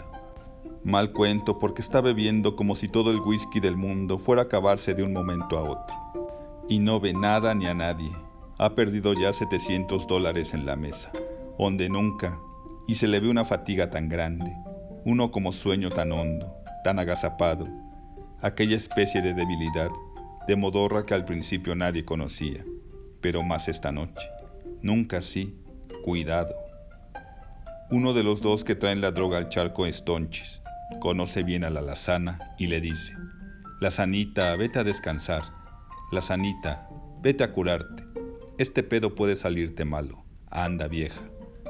Mal 0.83 1.11
cuento 1.11 1.59
porque 1.59 1.81
está 1.81 1.99
bebiendo 1.99 2.55
como 2.55 2.75
si 2.75 2.87
todo 2.87 3.11
el 3.11 3.19
whisky 3.19 3.59
del 3.59 3.75
mundo 3.75 4.19
fuera 4.19 4.43
a 4.43 4.45
acabarse 4.45 4.93
de 4.93 5.03
un 5.03 5.11
momento 5.11 5.57
a 5.57 5.63
otro. 5.63 5.95
Y 6.69 6.79
no 6.79 6.99
ve 6.99 7.13
nada 7.13 7.53
ni 7.55 7.65
a 7.65 7.73
nadie. 7.73 8.11
Ha 8.59 8.75
perdido 8.75 9.13
ya 9.13 9.33
700 9.33 10.07
dólares 10.07 10.53
en 10.53 10.65
la 10.65 10.75
mesa, 10.75 11.11
donde 11.59 11.89
nunca, 11.89 12.39
y 12.87 12.95
se 12.95 13.07
le 13.07 13.19
ve 13.19 13.29
una 13.29 13.45
fatiga 13.45 13.89
tan 13.89 14.09
grande, 14.09 14.55
uno 15.05 15.29
como 15.29 15.51
sueño 15.51 15.89
tan 15.89 16.11
hondo, 16.11 16.55
tan 16.83 16.97
agazapado, 16.97 17.67
aquella 18.41 18.77
especie 18.77 19.21
de 19.21 19.33
debilidad, 19.33 19.89
de 20.47 20.55
modorra 20.55 21.05
que 21.05 21.13
al 21.13 21.25
principio 21.25 21.75
nadie 21.75 22.05
conocía, 22.05 22.65
pero 23.21 23.43
más 23.43 23.67
esta 23.67 23.91
noche. 23.91 24.27
Nunca 24.81 25.17
así, 25.17 25.53
cuidado. 26.03 26.55
Uno 27.91 28.13
de 28.13 28.23
los 28.23 28.41
dos 28.41 28.63
que 28.63 28.75
traen 28.75 29.01
la 29.01 29.11
droga 29.11 29.37
al 29.37 29.49
charco 29.49 29.85
es 29.85 30.03
Tonchis. 30.05 30.61
Conoce 31.01 31.43
bien 31.43 31.63
a 31.63 31.69
la 31.69 31.81
lazana 31.81 32.55
y 32.57 32.67
le 32.67 32.81
dice, 32.81 33.13
La 33.81 33.91
sanita, 33.91 34.55
vete 34.55 34.79
a 34.79 34.83
descansar. 34.83 35.43
La 36.11 36.21
sanita, 36.21 36.89
vete 37.21 37.43
a 37.43 37.51
curarte. 37.51 38.03
Este 38.57 38.81
pedo 38.81 39.13
puede 39.13 39.35
salirte 39.35 39.85
malo. 39.85 40.23
Anda, 40.49 40.87
vieja. 40.87 41.21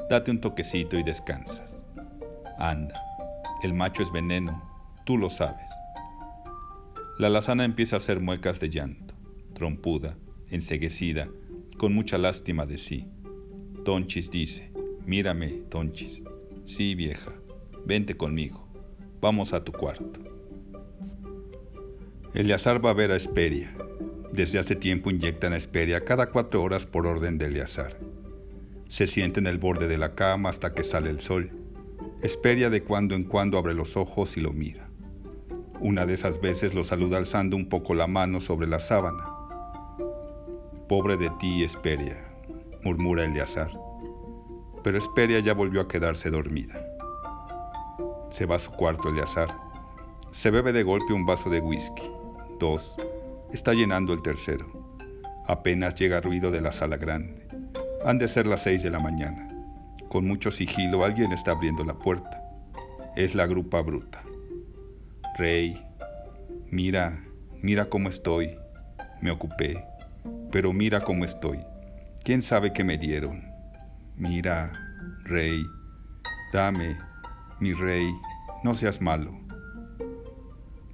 Date 0.10 0.32
un 0.32 0.42
toquecito 0.42 0.98
y 0.98 1.04
descansas. 1.04 1.84
Anda. 2.58 3.00
El 3.62 3.75
macho 3.75 4.01
es 4.01 4.12
veneno. 4.12 4.60
Tú 5.06 5.18
lo 5.18 5.30
sabes. 5.30 5.70
La 7.20 7.30
lazana 7.30 7.63
empieza 7.63 7.96
a 7.96 8.00
hacer 8.00 8.20
muecas 8.20 8.60
de 8.60 8.70
llanto, 8.70 9.13
trompuda, 9.54 10.18
enseguecida, 10.50 11.28
con 11.78 11.94
mucha 11.94 12.18
lástima 12.18 12.66
de 12.66 12.78
sí. 12.78 13.08
Tonchis 13.86 14.32
dice, 14.32 14.72
Mírame, 15.06 15.50
Tonchis. 15.70 16.24
Sí, 16.63 16.96
vieja, 16.96 17.34
vente 17.86 18.18
conmigo. 18.18 18.68
Vamos 19.22 19.54
a 19.54 19.63
tu 19.63 19.72
cuarto. 19.72 20.20
Eleazar 22.34 22.84
va 22.84 22.92
a 22.92 22.94
ver 22.94 23.12
a 23.12 23.16
Esperia. 23.16 23.75
Desde 24.32 24.58
hace 24.58 24.75
tiempo 24.75 25.12
inyectan 25.12 25.54
a 25.54 25.58
Esperia 25.58 26.04
cada 26.04 26.32
cuatro 26.32 26.63
horas 26.63 26.86
por 26.86 27.06
orden 27.06 27.38
de 27.38 27.46
Eleazar. 27.46 27.98
Se 28.89 29.08
siente 29.08 29.39
en 29.39 29.48
el 29.48 29.58
borde 29.58 29.88
de 29.88 29.98
la 29.98 30.13
cama 30.13 30.50
hasta 30.50 30.74
que 30.74 30.84
sale 30.84 31.10
el 31.10 31.22
sol. 31.22 31.50
Esperia 32.22 32.69
de 32.69 32.84
cuando 32.84 33.15
en 33.15 33.24
cuando 33.24 33.58
abre 33.58 33.74
los 33.74 33.96
ojos 33.96 34.36
y 34.36 34.41
lo 34.41 34.51
mira. 34.51 34.89
Una 35.79 36.05
de 36.05 36.15
esas 36.15 36.41
veces 36.41 36.74
lo 36.74 36.84
saluda 36.84 37.17
alzando 37.17 37.55
un 37.55 37.69
poco 37.69 37.93
la 37.93 38.08
mano 38.08 38.41
sobre 38.41 38.67
la 38.67 38.79
sábana. 38.79 39.24
Pobre 40.89 41.15
de 41.15 41.29
ti, 41.39 41.63
Esperia, 41.63 42.17
murmura 42.84 43.24
Eleazar 43.24 43.72
pero 44.84 44.98
Esperia 44.98 45.39
ya 45.39 45.53
volvió 45.53 45.81
a 45.81 45.88
quedarse 45.88 46.29
dormida. 46.29 46.81
Se 48.29 48.46
va 48.46 48.55
a 48.55 48.60
su 48.60 48.72
cuarto 48.72 49.10
Eleazar. 49.10 49.50
Se 50.31 50.51
bebe 50.51 50.72
de 50.72 50.84
golpe 50.84 51.13
un 51.13 51.25
vaso 51.25 51.50
de 51.50 51.60
whisky. 51.60 52.10
Dos. 52.60 52.98
Está 53.51 53.74
llenando 53.74 54.13
el 54.13 54.22
tercero. 54.22 54.65
Apenas 55.48 55.96
llega 55.96 56.22
ruido 56.22 56.51
de 56.51 56.62
la 56.62 56.72
sala 56.72 56.98
grande. 56.98 57.48
Han 58.06 58.18
de 58.18 58.29
ser 58.29 58.48
las 58.48 58.63
seis 58.63 58.82
de 58.82 58.89
la 58.89 59.00
mañana. 59.00 59.48
Con 60.08 60.25
mucho 60.25 60.51
sigilo 60.51 61.03
alguien 61.03 61.34
está 61.34 61.51
abriendo 61.51 61.84
la 61.84 61.94
puerta. 61.94 62.41
Es 63.18 63.36
la 63.36 63.46
grupa 63.46 63.82
bruta. 63.82 64.24
Rey, 65.38 65.86
mira, 66.72 67.22
mira 67.62 67.89
cómo 67.89 68.08
estoy. 68.08 68.58
Me 69.22 69.32
ocupé, 69.32 69.84
pero 70.50 70.72
mira 70.72 71.01
cómo 71.01 71.25
estoy. 71.25 71.60
¿Quién 72.24 72.41
sabe 72.41 72.72
qué 72.72 72.86
me 72.86 72.98
dieron? 72.98 73.44
Mira, 74.15 74.72
rey, 75.25 75.62
dame, 76.53 76.98
mi 77.60 77.74
rey, 77.74 78.10
no 78.63 78.75
seas 78.75 79.01
malo. 79.01 79.38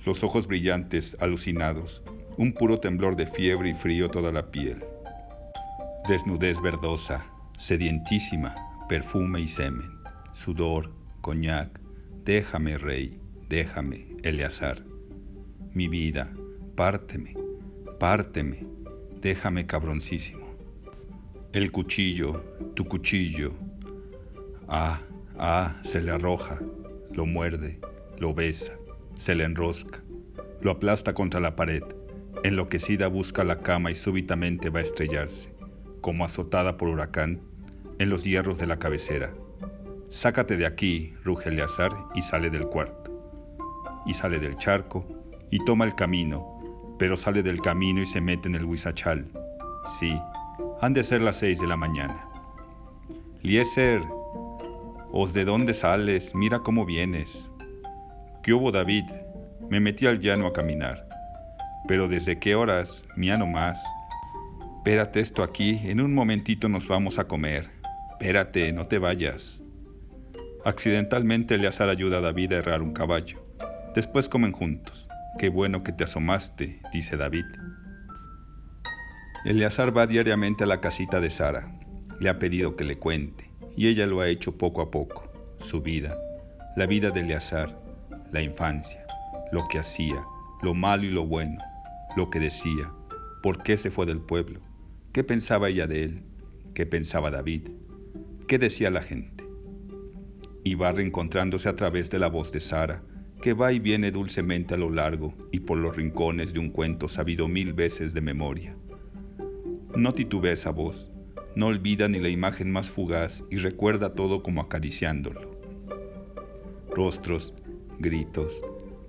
Los 0.05 0.23
ojos 0.23 0.47
brillantes, 0.47 1.15
alucinados, 1.19 2.03
un 2.37 2.53
puro 2.53 2.79
temblor 2.79 3.15
de 3.15 3.27
fiebre 3.27 3.69
y 3.69 3.73
frío 3.75 4.09
toda 4.09 4.31
la 4.31 4.49
piel. 4.49 4.83
Desnudez 6.07 6.61
verdosa, 6.61 7.25
sedientísima, 7.57 8.53
perfume 8.87 9.41
y 9.41 9.47
semen, 9.47 9.89
sudor, 10.33 10.91
coñac, 11.21 11.79
déjame, 12.23 12.77
rey, 12.77 13.19
déjame, 13.49 14.05
Eleazar. 14.21 14.83
Mi 15.73 15.87
vida, 15.87 16.31
párteme, 16.75 17.33
párteme, 17.99 18.67
déjame 19.19 19.65
cabroncísimo. 19.65 20.45
El 21.53 21.71
cuchillo, 21.71 22.43
tu 22.75 22.85
cuchillo. 22.85 23.55
Ah, 24.67 24.99
ah, 25.39 25.75
se 25.81 26.03
le 26.03 26.11
arroja, 26.11 26.59
lo 27.13 27.25
muerde, 27.25 27.79
lo 28.19 28.35
besa, 28.35 28.73
se 29.17 29.33
le 29.33 29.43
enrosca, 29.43 30.03
lo 30.61 30.69
aplasta 30.69 31.15
contra 31.15 31.39
la 31.39 31.55
pared. 31.55 31.81
Enloquecida 32.43 33.07
busca 33.07 33.43
la 33.43 33.61
cama 33.61 33.89
y 33.89 33.95
súbitamente 33.95 34.69
va 34.69 34.81
a 34.81 34.83
estrellarse, 34.83 35.54
como 36.05 36.23
azotada 36.23 36.77
por 36.77 36.89
huracán, 36.89 37.41
en 37.97 38.11
los 38.11 38.23
hierros 38.23 38.59
de 38.59 38.67
la 38.67 38.77
cabecera. 38.77 39.33
Sácate 40.11 40.55
de 40.55 40.67
aquí, 40.67 41.15
ruge 41.23 41.49
Eleazar 41.49 41.89
y 42.13 42.21
sale 42.21 42.51
del 42.51 42.67
cuarto. 42.67 43.11
Y 44.05 44.13
sale 44.13 44.37
del 44.37 44.55
charco 44.57 45.03
y 45.49 45.65
toma 45.65 45.83
el 45.83 45.95
camino, 45.95 46.95
pero 46.99 47.17
sale 47.17 47.41
del 47.41 47.59
camino 47.59 48.03
y 48.03 48.05
se 48.05 48.21
mete 48.21 48.47
en 48.47 48.53
el 48.53 48.65
huizachal. 48.65 49.25
Sí, 49.97 50.15
han 50.79 50.93
de 50.93 51.03
ser 51.03 51.23
las 51.23 51.37
seis 51.37 51.59
de 51.59 51.65
la 51.65 51.75
mañana. 51.75 52.29
Lieser, 53.41 54.03
¿os 55.11 55.33
de 55.33 55.43
dónde 55.43 55.73
sales? 55.73 56.35
Mira 56.35 56.59
cómo 56.59 56.85
vienes. 56.85 57.51
¿Qué 58.43 58.53
hubo, 58.53 58.71
David? 58.71 59.05
Me 59.71 59.79
metí 59.79 60.05
al 60.05 60.19
llano 60.19 60.45
a 60.45 60.53
caminar. 60.53 61.09
Pero 61.87 62.07
¿desde 62.07 62.37
qué 62.37 62.53
horas? 62.53 63.07
Mía 63.15 63.37
no 63.37 63.47
más. 63.47 63.83
Espérate 64.85 65.19
esto 65.19 65.41
aquí, 65.41 65.79
en 65.85 65.99
un 65.99 66.13
momentito 66.13 66.69
nos 66.69 66.87
vamos 66.87 67.17
a 67.17 67.27
comer. 67.27 67.71
Espérate, 68.11 68.71
no 68.71 68.85
te 68.85 68.99
vayas. 68.99 69.59
Accidentalmente 70.63 71.55
Eleazar 71.55 71.89
ayuda 71.89 72.19
a 72.19 72.21
David 72.21 72.53
a 72.53 72.57
errar 72.57 72.83
un 72.83 72.93
caballo. 72.93 73.43
Después 73.95 74.29
comen 74.29 74.51
juntos. 74.51 75.07
Qué 75.39 75.49
bueno 75.49 75.81
que 75.81 75.91
te 75.91 76.03
asomaste, 76.03 76.81
dice 76.93 77.17
David. 77.17 77.45
Eleazar 79.45 79.97
va 79.97 80.05
diariamente 80.05 80.65
a 80.65 80.67
la 80.67 80.81
casita 80.81 81.19
de 81.19 81.31
Sara. 81.31 81.79
Le 82.19 82.29
ha 82.29 82.37
pedido 82.37 82.75
que 82.75 82.83
le 82.83 82.99
cuente, 82.99 83.49
y 83.75 83.87
ella 83.87 84.05
lo 84.05 84.21
ha 84.21 84.27
hecho 84.27 84.55
poco 84.55 84.83
a 84.83 84.91
poco. 84.91 85.27
Su 85.57 85.81
vida, 85.81 86.15
la 86.75 86.85
vida 86.85 87.09
de 87.09 87.21
Eleazar, 87.21 87.75
la 88.29 88.43
infancia, 88.43 89.03
lo 89.51 89.67
que 89.67 89.79
hacía, 89.79 90.23
lo 90.61 90.75
malo 90.75 91.05
y 91.05 91.09
lo 91.09 91.25
bueno, 91.25 91.57
lo 92.15 92.29
que 92.29 92.39
decía, 92.39 92.91
por 93.41 93.63
qué 93.63 93.77
se 93.77 93.89
fue 93.89 94.05
del 94.05 94.19
pueblo, 94.19 94.59
qué 95.15 95.23
pensaba 95.23 95.69
ella 95.69 95.87
de 95.87 96.03
él, 96.03 96.23
qué 96.73 96.85
pensaba 96.85 97.31
David, 97.31 97.69
qué 98.49 98.59
decía 98.59 98.91
la 98.91 99.01
gente. 99.01 99.45
Y 100.65 100.75
va 100.75 100.91
reencontrándose 100.91 101.69
a 101.69 101.75
través 101.77 102.09
de 102.09 102.19
la 102.19 102.27
voz 102.27 102.51
de 102.51 102.59
Sara, 102.59 103.01
que 103.41 103.53
va 103.53 103.71
y 103.71 103.79
viene 103.79 104.11
dulcemente 104.11 104.73
a 104.73 104.77
lo 104.77 104.89
largo 104.89 105.33
y 105.53 105.61
por 105.61 105.77
los 105.77 105.95
rincones 105.95 106.51
de 106.51 106.59
un 106.59 106.69
cuento 106.69 107.07
sabido 107.07 107.47
mil 107.47 107.71
veces 107.71 108.13
de 108.13 108.19
memoria. 108.19 108.75
No 109.95 110.13
titubea 110.13 110.51
esa 110.51 110.71
voz, 110.71 111.13
no 111.55 111.67
olvida 111.67 112.09
ni 112.09 112.19
la 112.19 112.27
imagen 112.27 112.69
más 112.69 112.89
fugaz 112.89 113.41
y 113.49 113.55
recuerda 113.55 114.15
todo 114.15 114.43
como 114.43 114.59
acariciándolo. 114.59 115.57
Rostros, 116.93 117.53
gritos, 117.99 118.61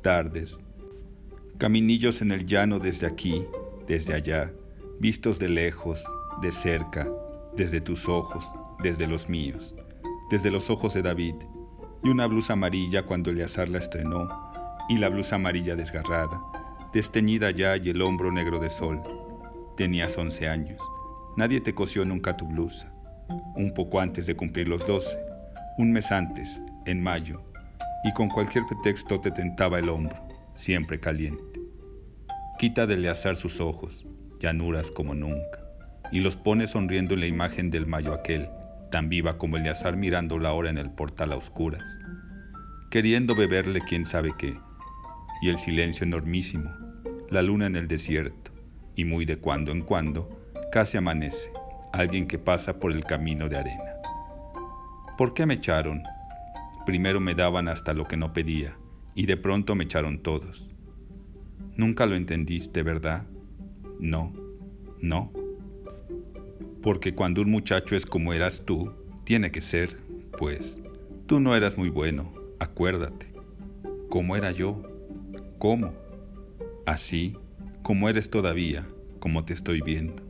tardes, 0.02 0.60
caminillos 1.58 2.22
en 2.22 2.30
el 2.30 2.46
llano 2.46 2.78
desde 2.78 3.08
aquí, 3.08 3.44
desde 3.88 4.14
allá, 4.14 4.52
vistos 5.00 5.38
de 5.38 5.48
lejos, 5.48 6.04
de 6.40 6.50
cerca, 6.50 7.06
desde 7.56 7.80
tus 7.80 8.08
ojos, 8.08 8.50
desde 8.82 9.06
los 9.06 9.28
míos, 9.28 9.74
desde 10.30 10.50
los 10.50 10.70
ojos 10.70 10.94
de 10.94 11.02
David, 11.02 11.34
y 12.02 12.08
una 12.08 12.26
blusa 12.26 12.54
amarilla 12.54 13.04
cuando 13.04 13.30
Eleazar 13.30 13.68
la 13.68 13.78
estrenó, 13.78 14.28
y 14.88 14.98
la 14.98 15.08
blusa 15.08 15.36
amarilla 15.36 15.76
desgarrada, 15.76 16.40
desteñida 16.92 17.50
ya 17.50 17.76
y 17.76 17.90
el 17.90 18.00
hombro 18.02 18.30
negro 18.30 18.58
de 18.58 18.68
sol, 18.68 19.02
Tenías 19.76 20.16
11 20.16 20.48
años. 20.48 20.80
Nadie 21.36 21.60
te 21.60 21.74
cosió 21.74 22.06
nunca 22.06 22.34
tu 22.34 22.46
blusa. 22.46 22.90
Un 23.56 23.74
poco 23.74 24.00
antes 24.00 24.26
de 24.26 24.34
cumplir 24.34 24.68
los 24.68 24.86
12, 24.86 25.18
un 25.76 25.92
mes 25.92 26.10
antes, 26.10 26.62
en 26.86 27.02
mayo, 27.02 27.42
y 28.02 28.12
con 28.14 28.30
cualquier 28.30 28.64
pretexto 28.64 29.20
te 29.20 29.30
tentaba 29.30 29.78
el 29.78 29.90
hombro, 29.90 30.16
siempre 30.54 30.98
caliente. 30.98 31.60
Quita 32.58 32.86
de 32.86 32.94
Eleazar 32.94 33.36
sus 33.36 33.60
ojos, 33.60 34.06
llanuras 34.40 34.90
como 34.90 35.14
nunca, 35.14 35.60
y 36.12 36.20
los 36.20 36.36
pone 36.36 36.66
sonriendo 36.66 37.14
en 37.14 37.20
la 37.20 37.26
imagen 37.26 37.70
del 37.70 37.86
mayo 37.86 38.12
aquel, 38.12 38.48
tan 38.90 39.08
viva 39.08 39.38
como 39.38 39.56
Eleazar 39.56 39.96
mirando 39.96 40.38
la 40.38 40.52
hora 40.52 40.70
en 40.70 40.78
el 40.78 40.90
portal 40.90 41.32
a 41.32 41.36
oscuras, 41.36 41.98
queriendo 42.90 43.34
beberle 43.34 43.80
quién 43.88 44.06
sabe 44.06 44.32
qué, 44.38 44.56
y 45.42 45.48
el 45.48 45.58
silencio 45.58 46.04
enormísimo, 46.04 46.70
la 47.30 47.42
luna 47.42 47.66
en 47.66 47.76
el 47.76 47.88
desierto, 47.88 48.52
y 48.94 49.04
muy 49.04 49.24
de 49.24 49.36
cuando 49.38 49.72
en 49.72 49.82
cuando 49.82 50.30
casi 50.72 50.96
amanece 50.96 51.50
alguien 51.92 52.26
que 52.26 52.38
pasa 52.38 52.78
por 52.78 52.92
el 52.92 53.04
camino 53.04 53.48
de 53.48 53.56
arena. 53.56 53.92
¿Por 55.16 55.34
qué 55.34 55.46
me 55.46 55.54
echaron? 55.54 56.02
Primero 56.84 57.20
me 57.20 57.34
daban 57.34 57.68
hasta 57.68 57.94
lo 57.94 58.06
que 58.06 58.16
no 58.16 58.32
pedía 58.32 58.76
y 59.14 59.26
de 59.26 59.36
pronto 59.36 59.74
me 59.74 59.84
echaron 59.84 60.22
todos. 60.22 60.68
Nunca 61.74 62.06
lo 62.06 62.14
entendiste, 62.14 62.82
¿verdad? 62.82 63.24
No, 63.98 64.32
no. 65.00 65.32
Porque 66.82 67.14
cuando 67.14 67.42
un 67.42 67.50
muchacho 67.50 67.96
es 67.96 68.06
como 68.06 68.32
eras 68.32 68.62
tú, 68.64 68.92
tiene 69.24 69.50
que 69.50 69.60
ser, 69.60 69.96
pues, 70.38 70.80
tú 71.26 71.40
no 71.40 71.54
eras 71.54 71.76
muy 71.76 71.88
bueno, 71.88 72.32
acuérdate. 72.58 73.26
¿Cómo 74.08 74.36
era 74.36 74.52
yo? 74.52 74.82
¿Cómo? 75.58 75.92
Así, 76.84 77.36
como 77.82 78.08
eres 78.08 78.30
todavía, 78.30 78.86
como 79.18 79.44
te 79.44 79.52
estoy 79.52 79.80
viendo, 79.80 80.22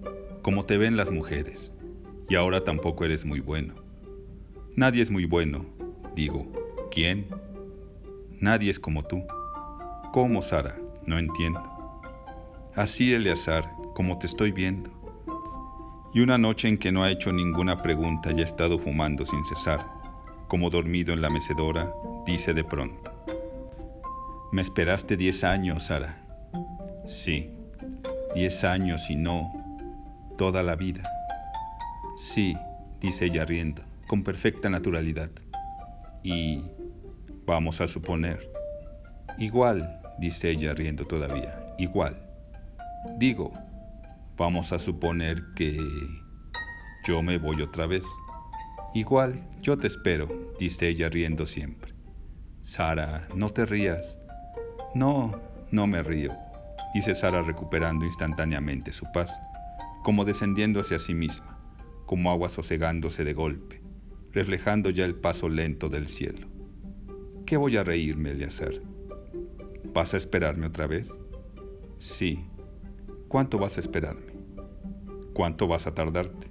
como 0.43 0.65
te 0.65 0.79
ven 0.79 0.97
las 0.97 1.11
mujeres, 1.11 1.73
y 2.29 2.35
ahora 2.35 2.65
tampoco 2.65 3.05
eres 3.05 3.25
muy 3.25 3.41
bueno. 3.41 3.75
Nadie 4.75 5.03
es 5.03 5.11
muy 5.11 5.25
bueno, 5.25 5.65
digo, 6.15 6.51
¿quién? 6.91 7.27
Nadie 8.41 8.71
es 8.71 8.79
como 8.79 9.05
tú. 9.05 9.23
¿Cómo, 10.13 10.43
Sara? 10.43 10.79
No 11.07 11.19
entiendo. 11.19 11.66
Así, 12.77 13.15
Eleazar, 13.15 13.73
como 13.95 14.19
te 14.19 14.27
estoy 14.27 14.53
viendo. 14.53 14.91
Y 16.13 16.21
una 16.21 16.37
noche 16.37 16.69
en 16.69 16.77
que 16.77 16.93
no 16.93 17.05
ha 17.05 17.11
hecho 17.11 17.33
ninguna 17.33 17.81
pregunta 17.81 18.31
y 18.33 18.43
ha 18.43 18.45
estado 18.45 18.79
fumando 18.79 19.25
sin 19.25 19.43
cesar, 19.47 19.81
como 20.47 20.69
dormido 20.69 21.15
en 21.15 21.23
la 21.23 21.31
mecedora, 21.31 21.91
dice 22.27 22.53
de 22.53 22.65
pronto, 22.65 23.11
Me 24.53 24.61
esperaste 24.61 25.17
diez 25.17 25.43
años, 25.43 25.85
Sara. 25.85 26.23
Sí, 27.07 27.51
diez 28.35 28.63
años 28.63 29.09
y 29.09 29.17
no 29.17 29.51
toda 30.37 30.63
la 30.63 30.77
vida. 30.77 31.03
Sí, 32.19 32.55
dice 33.01 33.25
ella 33.25 33.47
riendo, 33.47 33.81
con 34.07 34.23
perfecta 34.23 34.69
naturalidad. 34.69 35.31
Y 36.23 36.63
vamos 37.47 37.81
a 37.81 37.87
suponer. 37.87 38.51
Igual, 39.39 39.99
dice 40.19 40.51
ella 40.51 40.75
riendo 40.75 41.07
todavía, 41.07 41.75
igual. 41.79 42.26
Digo, 43.19 43.53
vamos 44.37 44.73
a 44.73 44.79
suponer 44.79 45.43
que 45.55 45.79
yo 47.07 47.23
me 47.23 47.39
voy 47.39 47.63
otra 47.63 47.87
vez. 47.87 48.05
Igual, 48.95 49.49
yo 49.63 49.79
te 49.79 49.87
espero, 49.87 50.29
dice 50.59 50.89
ella 50.89 51.09
riendo 51.09 51.47
siempre. 51.47 51.95
Sara, 52.63 53.29
no 53.35 53.51
te 53.51 53.67
rías. 53.67 54.19
No, 54.95 55.41
no 55.71 55.87
me 55.87 56.03
río 56.03 56.47
dice 56.97 57.15
Sara 57.15 57.43
recuperando 57.43 58.07
instantáneamente 58.07 58.91
su 58.91 59.05
paz, 59.13 59.39
como 60.03 60.25
descendiendo 60.25 60.81
hacia 60.81 60.99
sí 60.99 61.13
misma, 61.13 61.59
como 62.07 62.31
agua 62.31 62.49
sosegándose 62.49 63.23
de 63.23 63.35
golpe, 63.35 63.83
reflejando 64.33 64.89
ya 64.89 65.05
el 65.05 65.15
paso 65.15 65.51
lento 65.51 65.91
del 65.91 66.09
cielo. 66.09 66.49
¿Qué 67.45 67.59
voy 67.59 67.77
a 67.77 67.85
reírme, 67.85 68.43
hacer? 68.43 68.81
¿Vas 69.93 70.15
a 70.15 70.17
esperarme 70.17 70.69
otra 70.69 70.87
vez? 70.87 71.13
Sí. 71.99 72.47
¿Cuánto 73.29 73.59
vas 73.59 73.77
a 73.77 73.81
esperarme? 73.81 74.33
¿Cuánto 75.35 75.67
vas 75.67 75.89
a 75.89 75.95
tardarte? 75.95 76.47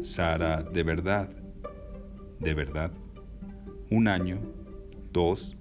Sara, 0.00 0.62
de 0.62 0.82
verdad, 0.82 1.28
de 2.40 2.54
verdad. 2.54 2.90
Un 3.90 4.08
año, 4.08 4.38
dos, 5.12 5.56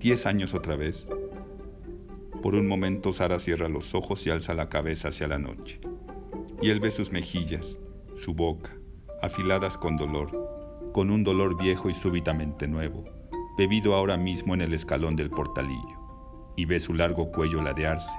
diez 0.00 0.24
años 0.24 0.54
otra 0.54 0.76
vez. 0.76 1.10
Por 2.42 2.54
un 2.54 2.66
momento 2.66 3.12
Sara 3.12 3.38
cierra 3.38 3.68
los 3.68 3.94
ojos 3.94 4.26
y 4.26 4.30
alza 4.30 4.54
la 4.54 4.70
cabeza 4.70 5.08
hacia 5.08 5.28
la 5.28 5.38
noche. 5.38 5.78
Y 6.62 6.70
él 6.70 6.80
ve 6.80 6.90
sus 6.90 7.12
mejillas, 7.12 7.78
su 8.14 8.32
boca, 8.32 8.74
afiladas 9.20 9.76
con 9.76 9.98
dolor, 9.98 10.90
con 10.94 11.10
un 11.10 11.22
dolor 11.22 11.60
viejo 11.60 11.90
y 11.90 11.94
súbitamente 11.94 12.66
nuevo, 12.66 13.04
bebido 13.58 13.94
ahora 13.94 14.16
mismo 14.16 14.54
en 14.54 14.62
el 14.62 14.72
escalón 14.72 15.16
del 15.16 15.28
portalillo. 15.28 16.54
Y 16.56 16.64
ve 16.64 16.80
su 16.80 16.94
largo 16.94 17.30
cuello 17.30 17.60
ladearse, 17.60 18.10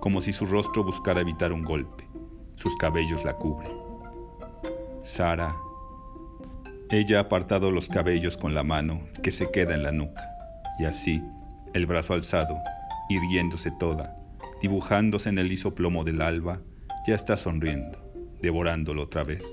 como 0.00 0.20
si 0.20 0.32
su 0.32 0.46
rostro 0.46 0.84
buscara 0.84 1.20
evitar 1.20 1.52
un 1.52 1.64
golpe. 1.64 2.08
Sus 2.54 2.74
cabellos 2.76 3.24
la 3.24 3.34
cubren. 3.34 3.72
Sara. 5.02 5.54
Ella 6.90 7.18
ha 7.18 7.22
apartado 7.22 7.70
los 7.70 7.88
cabellos 7.88 8.36
con 8.36 8.54
la 8.54 8.62
mano 8.62 9.00
que 9.22 9.30
se 9.30 9.50
queda 9.50 9.74
en 9.74 9.82
la 9.82 9.92
nuca, 9.92 10.28
y 10.78 10.84
así, 10.84 11.22
el 11.74 11.86
brazo 11.86 12.14
alzado, 12.14 12.56
irguiéndose 13.10 13.70
toda, 13.78 14.16
dibujándose 14.62 15.28
en 15.28 15.38
el 15.38 15.48
liso 15.48 15.74
plomo 15.74 16.04
del 16.04 16.22
alba, 16.22 16.60
ya 17.06 17.14
está 17.14 17.36
sonriendo, 17.36 17.98
devorándolo 18.40 19.02
otra 19.02 19.22
vez. 19.22 19.44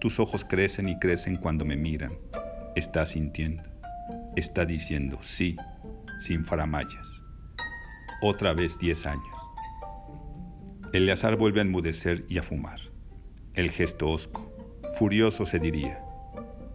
Tus 0.00 0.18
ojos 0.18 0.44
crecen 0.44 0.88
y 0.88 0.98
crecen 0.98 1.36
cuando 1.36 1.64
me 1.64 1.76
miran. 1.76 2.12
Está 2.74 3.06
sintiendo, 3.06 3.62
está 4.34 4.64
diciendo 4.64 5.18
sí, 5.22 5.56
sin 6.18 6.44
faramayas. 6.44 7.22
Otra 8.22 8.52
vez 8.52 8.78
diez 8.78 9.06
años. 9.06 9.35
Eleazar 10.92 11.36
vuelve 11.36 11.60
a 11.60 11.62
enmudecer 11.62 12.24
y 12.28 12.38
a 12.38 12.42
fumar. 12.42 12.80
El 13.54 13.70
gesto 13.70 14.10
osco, 14.10 14.52
furioso 14.98 15.46
se 15.46 15.58
diría. 15.58 16.00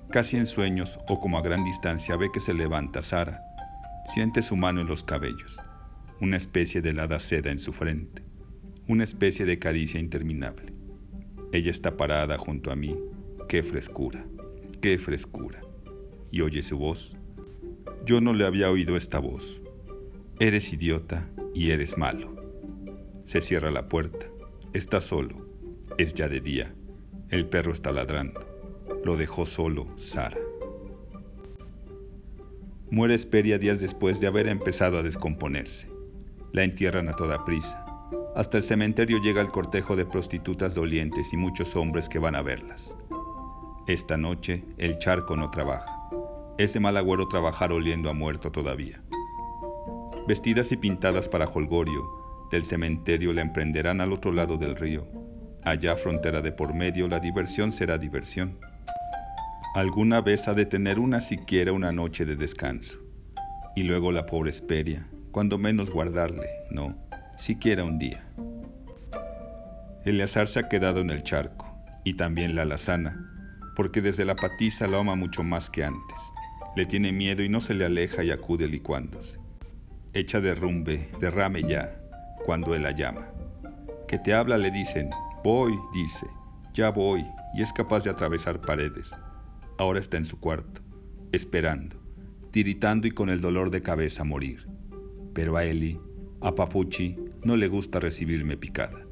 Casi 0.09 0.37
en 0.37 0.45
sueños 0.45 0.99
o 1.07 1.19
como 1.19 1.37
a 1.37 1.41
gran 1.41 1.63
distancia 1.63 2.15
ve 2.15 2.29
que 2.33 2.39
se 2.39 2.53
levanta 2.53 3.01
Sara, 3.01 3.41
siente 4.13 4.41
su 4.41 4.55
mano 4.55 4.81
en 4.81 4.87
los 4.87 5.03
cabellos 5.03 5.59
una 6.21 6.37
especie 6.37 6.83
de 6.83 6.91
helada 6.91 7.19
seda 7.19 7.49
en 7.49 7.57
su 7.57 7.73
frente, 7.73 8.21
una 8.87 9.03
especie 9.03 9.43
de 9.43 9.57
caricia 9.57 9.99
interminable. 9.99 10.71
Ella 11.51 11.71
está 11.71 11.97
parada 11.97 12.37
junto 12.37 12.71
a 12.71 12.75
mí. 12.75 12.95
Qué 13.49 13.63
frescura, 13.63 14.23
qué 14.81 14.99
frescura. 14.99 15.61
Y 16.29 16.41
oye 16.41 16.61
su 16.61 16.77
voz. 16.77 17.17
Yo 18.05 18.21
no 18.21 18.33
le 18.33 18.45
había 18.45 18.69
oído 18.69 18.95
esta 18.95 19.17
voz. 19.17 19.63
Eres 20.39 20.71
idiota 20.71 21.27
y 21.55 21.71
eres 21.71 21.97
malo. 21.97 22.35
Se 23.31 23.39
cierra 23.39 23.71
la 23.71 23.87
puerta. 23.87 24.25
Está 24.73 24.99
solo. 24.99 25.47
Es 25.97 26.13
ya 26.13 26.27
de 26.27 26.41
día. 26.41 26.75
El 27.29 27.45
perro 27.45 27.71
está 27.71 27.93
ladrando. 27.93 28.41
Lo 29.05 29.15
dejó 29.15 29.45
solo 29.45 29.87
Sara. 29.95 30.37
Muere 32.89 33.15
Esperia 33.15 33.57
días 33.57 33.79
después 33.79 34.19
de 34.19 34.27
haber 34.27 34.49
empezado 34.49 34.97
a 34.97 35.01
descomponerse. 35.01 35.89
La 36.51 36.63
entierran 36.63 37.07
a 37.07 37.15
toda 37.15 37.45
prisa. 37.45 37.85
Hasta 38.35 38.57
el 38.57 38.63
cementerio 38.63 39.21
llega 39.21 39.39
el 39.39 39.51
cortejo 39.51 39.95
de 39.95 40.05
prostitutas 40.05 40.75
dolientes 40.75 41.31
y 41.31 41.37
muchos 41.37 41.73
hombres 41.77 42.09
que 42.09 42.19
van 42.19 42.35
a 42.35 42.41
verlas. 42.41 42.97
Esta 43.87 44.17
noche 44.17 44.65
el 44.77 44.99
charco 44.99 45.37
no 45.37 45.49
trabaja. 45.51 46.09
Es 46.57 46.73
de 46.73 46.81
mal 46.81 46.97
agüero 46.97 47.29
trabajar 47.29 47.71
oliendo 47.71 48.09
a 48.09 48.13
muerto 48.13 48.51
todavía. 48.51 49.01
Vestidas 50.27 50.73
y 50.73 50.75
pintadas 50.75 51.29
para 51.29 51.47
holgorio, 51.47 52.20
del 52.51 52.65
cementerio 52.65 53.33
la 53.33 53.41
emprenderán 53.41 54.01
al 54.01 54.11
otro 54.11 54.31
lado 54.31 54.57
del 54.57 54.75
río. 54.75 55.07
Allá, 55.63 55.95
frontera 55.95 56.41
de 56.41 56.51
por 56.51 56.73
medio, 56.73 57.07
la 57.07 57.19
diversión 57.19 57.71
será 57.71 57.97
diversión. 57.97 58.57
Alguna 59.73 60.19
vez 60.21 60.47
ha 60.47 60.53
de 60.53 60.65
tener 60.65 60.99
una 60.99 61.21
siquiera 61.21 61.71
una 61.71 61.91
noche 61.91 62.25
de 62.25 62.35
descanso. 62.35 62.99
Y 63.75 63.83
luego 63.83 64.11
la 64.11 64.25
pobre 64.25 64.49
Esperia, 64.49 65.07
cuando 65.31 65.57
menos 65.57 65.89
guardarle, 65.89 66.47
no, 66.71 66.97
siquiera 67.37 67.85
un 67.85 67.97
día. 67.97 68.25
Eleazar 70.03 70.47
se 70.47 70.59
ha 70.59 70.67
quedado 70.67 70.99
en 70.99 71.09
el 71.09 71.23
charco, 71.23 71.73
y 72.03 72.15
también 72.15 72.55
la 72.55 72.63
alazana, 72.63 73.31
porque 73.75 74.01
desde 74.01 74.25
la 74.25 74.35
patiza 74.35 74.87
lo 74.87 74.97
ama 74.97 75.15
mucho 75.15 75.43
más 75.43 75.69
que 75.69 75.85
antes. 75.85 76.19
Le 76.75 76.85
tiene 76.85 77.11
miedo 77.11 77.43
y 77.43 77.49
no 77.49 77.61
se 77.61 77.73
le 77.73 77.85
aleja 77.85 78.23
y 78.23 78.31
acude 78.31 78.67
licuándose. 78.67 79.39
Echa 80.13 80.41
derrumbe, 80.41 81.07
derrame 81.19 81.63
ya, 81.63 82.00
cuando 82.45 82.75
él 82.75 82.83
la 82.83 82.91
llama. 82.91 83.27
Que 84.07 84.17
te 84.19 84.33
habla 84.33 84.57
le 84.57 84.71
dicen, 84.71 85.09
voy, 85.43 85.73
dice, 85.93 86.27
ya 86.73 86.89
voy, 86.89 87.25
y 87.53 87.61
es 87.61 87.73
capaz 87.73 88.03
de 88.03 88.09
atravesar 88.09 88.61
paredes. 88.61 89.17
Ahora 89.77 89.99
está 89.99 90.17
en 90.17 90.25
su 90.25 90.39
cuarto, 90.39 90.81
esperando, 91.31 91.97
tiritando 92.51 93.07
y 93.07 93.11
con 93.11 93.29
el 93.29 93.41
dolor 93.41 93.71
de 93.71 93.81
cabeza 93.81 94.23
morir. 94.23 94.67
Pero 95.33 95.57
a 95.57 95.63
Eli, 95.63 95.99
a 96.41 96.53
Papuchi, 96.53 97.15
no 97.43 97.55
le 97.55 97.67
gusta 97.67 97.99
recibirme 97.99 98.57
picada. 98.57 99.05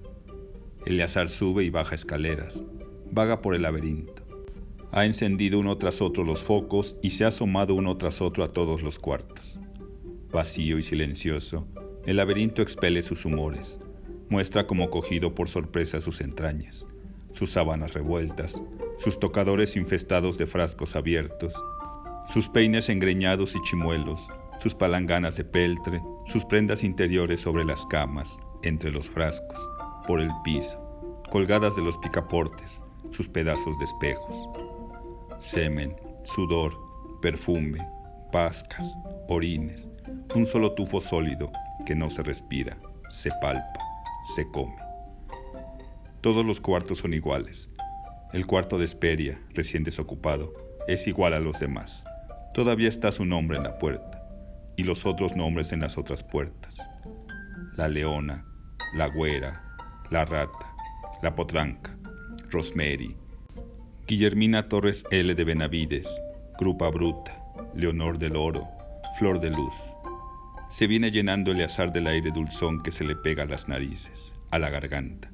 Eleazar 0.85 1.29
sube 1.29 1.63
y 1.63 1.69
baja 1.69 1.95
escaleras, 1.95 2.63
vaga 3.11 3.41
por 3.41 3.55
el 3.55 3.63
laberinto. 3.63 4.23
Ha 4.91 5.05
encendido 5.05 5.59
uno 5.59 5.77
tras 5.77 6.01
otro 6.01 6.23
los 6.23 6.43
focos 6.43 6.97
y 7.01 7.11
se 7.11 7.25
ha 7.25 7.27
asomado 7.27 7.75
uno 7.75 7.97
tras 7.97 8.21
otro 8.21 8.43
a 8.43 8.53
todos 8.53 8.81
los 8.81 8.97
cuartos. 8.97 9.59
Vacío 10.31 10.77
y 10.77 10.83
silencioso, 10.83 11.67
el 12.05 12.17
laberinto 12.17 12.61
expele 12.61 13.01
sus 13.01 13.25
humores, 13.25 13.79
muestra 14.29 14.65
como 14.65 14.89
cogido 14.89 15.35
por 15.35 15.49
sorpresa 15.49 15.99
sus 15.99 16.21
entrañas, 16.21 16.87
sus 17.33 17.51
sábanas 17.51 17.93
revueltas, 17.93 18.63
sus 18.97 19.19
tocadores 19.19 19.75
infestados 19.75 20.37
de 20.37 20.47
frascos 20.47 20.95
abiertos, 20.95 21.53
sus 22.25 22.47
peines 22.47 22.89
engreñados 22.89 23.55
y 23.55 23.61
chimuelos, 23.63 24.27
sus 24.59 24.73
palanganas 24.75 25.35
de 25.35 25.45
peltre, 25.45 26.01
sus 26.25 26.45
prendas 26.45 26.83
interiores 26.83 27.41
sobre 27.41 27.65
las 27.65 27.85
camas, 27.87 28.39
entre 28.61 28.91
los 28.91 29.07
frascos, 29.07 29.59
por 30.07 30.19
el 30.21 30.29
piso, 30.43 30.79
colgadas 31.31 31.75
de 31.75 31.81
los 31.81 31.97
picaportes, 31.97 32.81
sus 33.11 33.27
pedazos 33.27 33.77
de 33.79 33.85
espejos. 33.85 34.49
Semen, 35.37 35.95
sudor, 36.23 36.73
perfume, 37.21 37.79
pascas, 38.31 38.97
orines, 39.27 39.89
un 40.35 40.45
solo 40.45 40.73
tufo 40.73 41.01
sólido 41.01 41.51
que 41.89 41.95
no 41.95 42.11
se 42.11 42.21
respira, 42.21 42.77
se 43.09 43.31
palpa, 43.41 43.79
se 44.35 44.47
come. 44.51 44.75
Todos 46.21 46.45
los 46.45 46.61
cuartos 46.61 46.99
son 46.99 47.15
iguales. 47.15 47.71
El 48.31 48.45
cuarto 48.45 48.77
de 48.77 48.85
Esperia, 48.85 49.41
recién 49.55 49.83
desocupado, 49.83 50.53
es 50.87 51.07
igual 51.07 51.33
a 51.33 51.39
los 51.39 51.59
demás. 51.59 52.05
Todavía 52.53 52.89
está 52.89 53.11
su 53.11 53.25
nombre 53.25 53.57
en 53.57 53.63
la 53.63 53.79
puerta 53.79 54.23
y 54.77 54.83
los 54.83 55.07
otros 55.07 55.35
nombres 55.35 55.71
en 55.71 55.79
las 55.79 55.97
otras 55.97 56.23
puertas. 56.23 56.77
La 57.75 57.87
leona, 57.87 58.45
la 58.93 59.07
güera, 59.07 59.63
la 60.11 60.25
rata, 60.25 60.71
la 61.23 61.33
potranca, 61.33 61.97
Rosemary, 62.51 63.17
Guillermina 64.05 64.69
Torres 64.69 65.05
L. 65.09 65.33
de 65.33 65.43
Benavides, 65.43 66.07
Grupa 66.59 66.89
Bruta, 66.89 67.35
Leonor 67.73 68.19
del 68.19 68.35
Oro, 68.35 68.67
Flor 69.17 69.39
de 69.39 69.49
Luz. 69.49 69.73
Se 70.69 70.87
viene 70.87 71.11
llenando 71.11 71.51
el 71.51 71.61
azar 71.61 71.91
del 71.91 72.07
aire 72.07 72.31
dulzón 72.31 72.81
que 72.81 72.91
se 72.91 73.03
le 73.03 73.15
pega 73.15 73.43
a 73.43 73.47
las 73.47 73.67
narices, 73.67 74.33
a 74.51 74.59
la 74.59 74.69
garganta. 74.69 75.31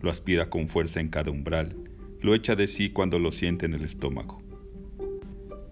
Lo 0.00 0.10
aspira 0.10 0.50
con 0.50 0.68
fuerza 0.68 1.00
en 1.00 1.08
cada 1.08 1.30
umbral, 1.30 1.76
lo 2.20 2.34
echa 2.34 2.54
de 2.54 2.66
sí 2.66 2.90
cuando 2.90 3.18
lo 3.18 3.32
siente 3.32 3.66
en 3.66 3.74
el 3.74 3.84
estómago 3.84 4.44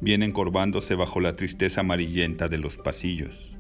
viene 0.03 0.27
encorvándose 0.27 0.97
bajo 0.97 1.21
la 1.21 1.37
tristeza 1.37 1.81
amarillenta 1.81 2.49
de 2.49 2.59
los 2.59 2.77
pasillos. 2.77 3.57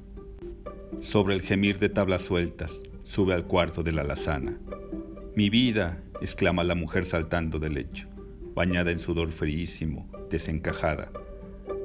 Sobre 0.98 1.36
el 1.36 1.42
gemir 1.42 1.78
de 1.78 1.88
tablas 1.88 2.22
sueltas, 2.22 2.82
sube 3.04 3.32
al 3.32 3.46
cuarto 3.46 3.84
de 3.84 3.92
la 3.92 4.02
alazana. 4.02 4.58
Mi 5.36 5.50
vida, 5.50 6.02
exclama 6.20 6.64
la 6.64 6.74
mujer 6.74 7.04
saltando 7.04 7.60
del 7.60 7.74
lecho, 7.74 8.08
bañada 8.54 8.90
en 8.90 8.98
sudor 8.98 9.30
fríísimo, 9.30 10.10
desencajada. 10.30 11.12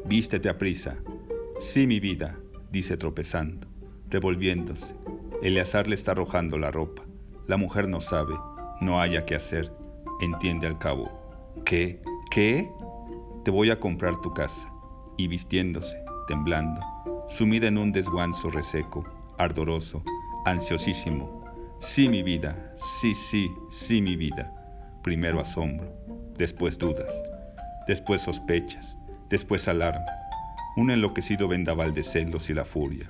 Vístete 0.06 0.50
a 0.50 0.58
prisa. 0.58 0.98
Sí, 1.60 1.86
mi 1.86 2.00
vida, 2.00 2.40
dice 2.72 2.98
tropezando, 2.98 3.68
revolviéndose. 4.10 4.96
Eleazar 5.42 5.88
le 5.88 5.96
está 5.96 6.12
arrojando 6.12 6.58
la 6.58 6.72
ropa. 6.72 7.04
La 7.48 7.58
mujer 7.58 7.88
no 7.88 8.02
sabe, 8.02 8.36
no 8.82 9.00
haya 9.00 9.26
qué 9.26 9.36
hacer, 9.36 9.72
entiende 10.22 10.68
al 10.68 10.78
cabo. 10.80 11.10
¿Qué? 11.66 12.02
¿Qué? 12.32 12.70
te 13.48 13.52
voy 13.52 13.70
a 13.70 13.80
comprar 13.80 14.20
tu 14.20 14.34
casa. 14.34 14.70
Y 15.16 15.30
vistiéndose, 15.30 15.98
temblando, 16.28 16.82
sumida 17.30 17.68
en 17.68 17.78
un 17.78 17.94
desguanzo 17.94 18.50
reseco, 18.50 19.06
ardoroso, 19.38 20.04
ansiosísimo. 20.44 21.46
Sí, 21.80 22.10
mi 22.10 22.24
vida, 22.24 22.74
sí, 22.76 23.16
sí, 23.16 23.50
sí, 23.70 24.02
mi 24.02 24.18
vida. 24.18 24.54
Primero 25.02 25.40
asombro, 25.40 25.90
después 26.38 26.78
dudas, 26.78 27.24
después 27.88 28.20
sospechas, 28.20 28.98
después 29.30 29.66
alarma. 29.70 30.12
Un 30.78 30.92
enloquecido 30.92 31.48
vendaval 31.48 31.96
de 31.96 32.04
celos 32.04 32.52
y 32.52 32.54
la 32.54 32.64
furia, 32.64 33.10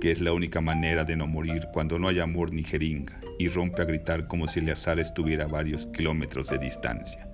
que 0.00 0.12
es 0.12 0.20
la 0.20 0.32
única 0.32 0.60
manera 0.60 1.02
de 1.02 1.16
no 1.16 1.26
morir 1.26 1.66
cuando 1.72 1.98
no 1.98 2.06
hay 2.06 2.20
amor 2.20 2.52
ni 2.52 2.62
jeringa, 2.62 3.18
y 3.40 3.48
rompe 3.48 3.82
a 3.82 3.86
gritar 3.86 4.28
como 4.28 4.46
si 4.46 4.60
el 4.60 4.70
azar 4.70 5.00
estuviera 5.00 5.46
a 5.46 5.48
varios 5.48 5.88
kilómetros 5.88 6.48
de 6.48 6.58
distancia. 6.58 7.28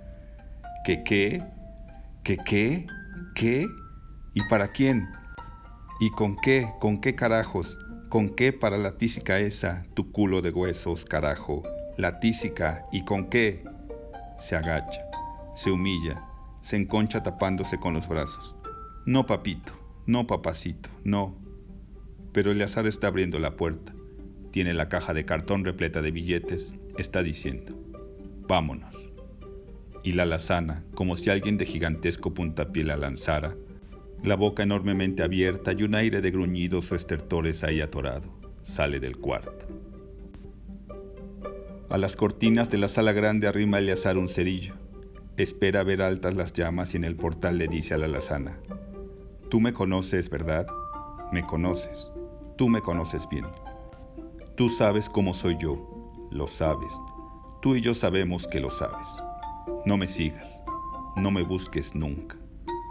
¿Qué 0.86 1.04
qué? 1.04 1.42
¿Qué 2.22 2.38
qué? 2.46 2.86
¿Qué? 3.34 3.66
¿Y 4.32 4.40
para 4.48 4.68
quién? 4.68 5.06
¿Y 6.00 6.10
con 6.12 6.36
qué? 6.36 6.66
¿Con 6.80 7.02
qué 7.02 7.14
carajos? 7.14 7.78
¿Con 8.08 8.30
qué 8.30 8.54
para 8.54 8.78
la 8.78 8.96
tísica 8.96 9.38
esa, 9.38 9.84
tu 9.92 10.12
culo 10.12 10.40
de 10.40 10.48
huesos, 10.48 11.04
carajo? 11.04 11.62
La 11.98 12.20
tísica, 12.20 12.86
¿y 12.90 13.04
con 13.04 13.28
qué? 13.28 13.62
Se 14.38 14.56
agacha, 14.56 15.02
se 15.54 15.70
humilla, 15.70 16.24
se 16.62 16.76
enconcha 16.76 17.22
tapándose 17.22 17.78
con 17.78 17.92
los 17.92 18.08
brazos. 18.08 18.56
No, 19.06 19.26
papito, 19.26 19.72
no, 20.06 20.26
papacito, 20.26 20.90
no. 21.04 21.36
Pero 22.32 22.50
Eleazar 22.50 22.86
está 22.86 23.08
abriendo 23.08 23.38
la 23.38 23.56
puerta. 23.56 23.94
Tiene 24.50 24.74
la 24.74 24.88
caja 24.88 25.14
de 25.14 25.24
cartón 25.24 25.64
repleta 25.64 26.02
de 26.02 26.10
billetes. 26.10 26.74
Está 26.96 27.22
diciendo, 27.22 27.74
vámonos 28.48 29.14
y 30.04 30.12
la 30.12 30.24
alazana, 30.24 30.84
como 30.94 31.16
si 31.16 31.30
alguien 31.30 31.56
de 31.56 31.64
gigantesco 31.64 32.34
puntapié 32.34 32.84
la 32.84 32.96
lanzara, 32.96 33.56
la 34.22 34.36
boca 34.36 34.62
enormemente 34.62 35.22
abierta 35.22 35.72
y 35.72 35.82
un 35.82 35.94
aire 35.94 36.20
de 36.20 36.30
gruñidos 36.30 36.92
o 36.92 36.94
estertores 36.94 37.64
ahí 37.64 37.80
atorado, 37.80 38.28
sale 38.62 39.00
del 39.00 39.16
cuarto. 39.16 39.66
A 41.88 41.96
las 41.96 42.16
cortinas 42.16 42.70
de 42.70 42.78
la 42.78 42.88
sala 42.88 43.12
grande 43.12 43.46
arrima 43.46 43.78
Eleazar 43.78 44.18
un 44.18 44.28
cerillo. 44.28 44.74
Espera 45.36 45.82
ver 45.82 46.02
altas 46.02 46.34
las 46.34 46.52
llamas 46.52 46.94
y 46.94 46.98
en 46.98 47.04
el 47.04 47.16
portal 47.16 47.58
le 47.58 47.66
dice 47.66 47.94
a 47.94 47.98
la 47.98 48.06
alazana, 48.06 48.58
Tú 49.54 49.60
me 49.60 49.72
conoces, 49.72 50.28
¿verdad? 50.28 50.66
Me 51.30 51.46
conoces. 51.46 52.10
Tú 52.56 52.68
me 52.68 52.80
conoces 52.80 53.28
bien. 53.28 53.46
Tú 54.56 54.68
sabes 54.68 55.08
cómo 55.08 55.32
soy 55.32 55.56
yo. 55.60 55.78
Lo 56.32 56.48
sabes. 56.48 56.92
Tú 57.62 57.76
y 57.76 57.80
yo 57.80 57.94
sabemos 57.94 58.48
que 58.48 58.58
lo 58.58 58.68
sabes. 58.68 59.08
No 59.86 59.96
me 59.96 60.08
sigas, 60.08 60.60
no 61.14 61.30
me 61.30 61.44
busques 61.44 61.94
nunca, 61.94 62.36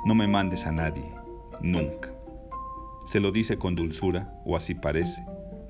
no 0.05 0.15
me 0.15 0.25
mandes 0.25 0.65
a 0.65 0.71
nadie, 0.71 1.13
nunca. 1.59 2.13
Se 3.07 3.19
lo 3.19 3.33
dice 3.33 3.57
con 3.57 3.75
dulzura, 3.75 4.33
o 4.45 4.55
así 4.55 4.73
parece, 4.73 5.21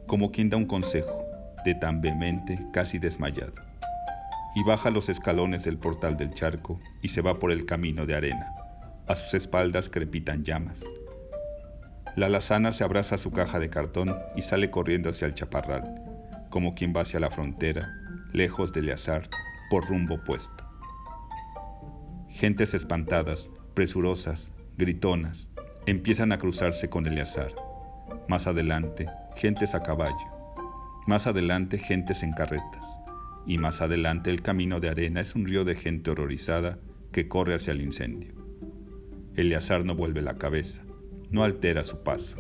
como 0.06 0.32
quien 0.32 0.52
da 0.52 0.58
un 0.58 0.68
consejo, 0.68 1.24
de 1.66 1.74
tan 1.74 2.02
vehemente, 2.02 2.68
casi 2.72 3.00
desmayado. 3.00 3.56
Y 4.54 4.64
baja 4.64 4.92
los 4.92 5.10
escalones 5.10 5.64
del 5.64 5.80
portal 5.80 6.18
del 6.18 6.36
charco 6.36 6.80
y 7.02 7.08
se 7.08 7.24
va 7.24 7.40
por 7.40 7.52
el 7.52 7.66
camino 7.66 8.06
de 8.06 8.14
arena. 8.14 8.63
A 9.06 9.16
sus 9.16 9.34
espaldas 9.34 9.90
crepitan 9.90 10.46
llamas. 10.46 10.82
La 12.16 12.30
lazana 12.30 12.72
se 12.72 12.86
abraza 12.86 13.16
a 13.16 13.18
su 13.18 13.32
caja 13.32 13.60
de 13.60 13.70
cartón 13.70 14.16
y 14.34 14.44
sale 14.44 14.72
corriendo 14.72 15.10
hacia 15.10 15.28
el 15.28 15.34
chaparral, 15.34 15.94
como 16.50 16.74
quien 16.74 16.94
va 16.96 17.02
hacia 17.02 17.20
la 17.20 17.30
frontera, 17.30 17.94
lejos 18.32 18.72
de 18.72 18.82
Leazar, 18.82 19.30
por 19.70 19.90
rumbo 19.90 20.16
opuesto. 20.16 20.64
Gentes 22.30 22.74
espantadas, 22.74 23.52
presurosas, 23.74 24.54
gritonas, 24.78 25.52
empiezan 25.86 26.32
a 26.32 26.40
cruzarse 26.40 26.90
con 26.90 27.06
Eleazar. 27.06 27.54
Más 28.30 28.48
adelante, 28.48 29.10
gentes 29.36 29.76
a 29.76 29.84
caballo. 29.84 30.16
Más 31.08 31.28
adelante 31.28 31.78
gentes 31.78 32.24
en 32.24 32.32
carretas. 32.32 33.00
Y 33.46 33.58
más 33.58 33.82
adelante 33.82 34.30
el 34.30 34.42
camino 34.42 34.80
de 34.80 34.88
arena 34.88 35.20
es 35.20 35.36
un 35.36 35.46
río 35.46 35.66
de 35.66 35.76
gente 35.76 36.12
horrorizada 36.12 36.80
que 37.12 37.28
corre 37.28 37.54
hacia 37.54 37.74
el 37.74 37.82
incendio. 37.82 38.43
Eleazar 39.36 39.84
no 39.84 39.96
vuelve 39.96 40.22
la 40.22 40.38
cabeza, 40.38 40.84
no 41.32 41.44
altera 41.44 41.84
su 41.84 42.04
paso. 42.04 42.38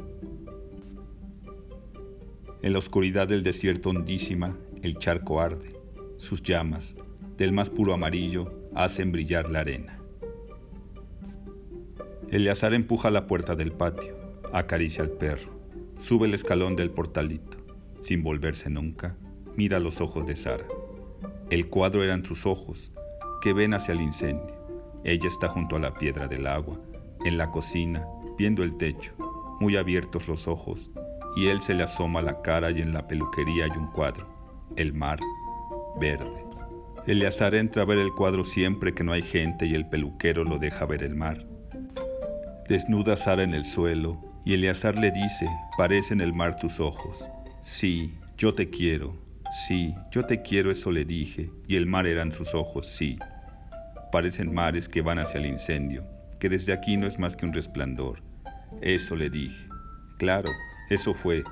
En 2.62 2.72
la 2.72 2.80
oscuridad 2.80 3.28
del 3.28 3.42
desierto 3.42 3.90
hondísima, 3.90 4.56
el 4.84 5.00
charco 5.00 5.42
arde. 5.42 5.76
Sus 6.18 6.44
llamas, 6.44 6.96
del 7.36 7.52
más 7.52 7.70
puro 7.70 7.94
amarillo, 7.94 8.70
hacen 8.76 9.12
brillar 9.12 9.50
la 9.50 9.62
arena. 9.62 10.00
Eleazar 12.30 12.74
empuja 12.74 13.10
la 13.10 13.28
puerta 13.28 13.56
del 13.56 13.72
patio, 13.72 14.16
acaricia 14.54 15.04
al 15.04 15.10
perro, 15.10 15.52
sube 16.00 16.28
el 16.28 16.34
escalón 16.36 16.76
del 16.76 16.92
portalito. 16.92 17.58
Sin 18.02 18.22
volverse 18.22 18.70
nunca, 18.70 19.18
mira 19.56 19.80
los 19.80 20.00
ojos 20.00 20.28
de 20.28 20.36
Sara. 20.36 20.68
El 21.50 21.70
cuadro 21.70 22.04
eran 22.04 22.24
sus 22.24 22.46
ojos, 22.46 22.92
que 23.42 23.54
ven 23.54 23.74
hacia 23.74 23.94
el 23.94 24.02
incendio. 24.02 24.63
Ella 25.04 25.28
está 25.28 25.50
junto 25.50 25.76
a 25.76 25.80
la 25.80 25.94
piedra 25.94 26.28
del 26.28 26.48
agua, 26.48 26.80
en 27.26 27.38
la 27.38 27.52
cocina, 27.52 28.08
viendo 28.38 28.64
el 28.64 28.78
techo, 28.78 29.14
muy 29.60 29.76
abiertos 29.76 30.28
los 30.28 30.48
ojos, 30.48 30.92
y 31.36 31.48
él 31.48 31.62
se 31.62 31.74
le 31.74 31.84
asoma 31.84 32.22
la 32.22 32.42
cara 32.42 32.72
y 32.72 32.82
en 32.82 32.94
la 32.94 33.08
peluquería 33.08 33.66
hay 33.66 33.72
un 33.78 33.88
cuadro, 33.88 34.28
el 34.78 34.94
mar, 34.94 35.20
verde. 36.00 36.46
Eleazar 37.06 37.54
entra 37.54 37.84
a 37.84 37.86
ver 37.86 37.98
el 37.98 38.14
cuadro 38.14 38.46
siempre 38.46 38.94
que 38.94 39.04
no 39.04 39.12
hay 39.12 39.22
gente 39.22 39.66
y 39.66 39.76
el 39.76 39.88
peluquero 39.90 40.46
lo 40.46 40.58
deja 40.58 40.86
ver 40.86 41.04
el 41.04 41.16
mar. 41.16 41.46
Desnuda 42.70 43.18
Sara 43.18 43.44
en 43.44 43.54
el 43.54 43.66
suelo 43.66 44.18
y 44.46 44.54
Eleazar 44.54 44.98
le 44.98 45.12
dice, 45.12 45.48
parece 45.78 46.14
en 46.14 46.22
el 46.22 46.34
mar 46.34 46.56
tus 46.56 46.80
ojos. 46.80 47.28
Sí, 47.62 48.14
yo 48.38 48.54
te 48.54 48.70
quiero, 48.70 49.18
sí, 49.68 49.94
yo 50.12 50.26
te 50.26 50.42
quiero, 50.42 50.72
eso 50.72 50.92
le 50.92 51.04
dije, 51.04 51.50
y 51.68 51.76
el 51.76 51.88
mar 51.88 52.08
eran 52.08 52.32
sus 52.32 52.56
ojos, 52.56 52.88
sí. 52.88 53.18
Parecen 54.14 54.54
mares 54.54 54.88
que 54.88 55.02
van 55.02 55.18
hacia 55.18 55.40
el 55.40 55.48
incendio, 55.48 56.06
que 56.40 56.48
desde 56.48 56.72
aquí 56.72 56.98
no 56.98 57.08
es 57.08 57.18
más 57.18 57.36
que 57.36 57.48
un 57.48 57.52
resplandor. 57.52 58.22
Eso 58.80 59.16
le 59.16 59.28
dije. 59.28 59.68
Claro, 60.20 60.52
eso 60.92 61.16
fue, 61.16 61.44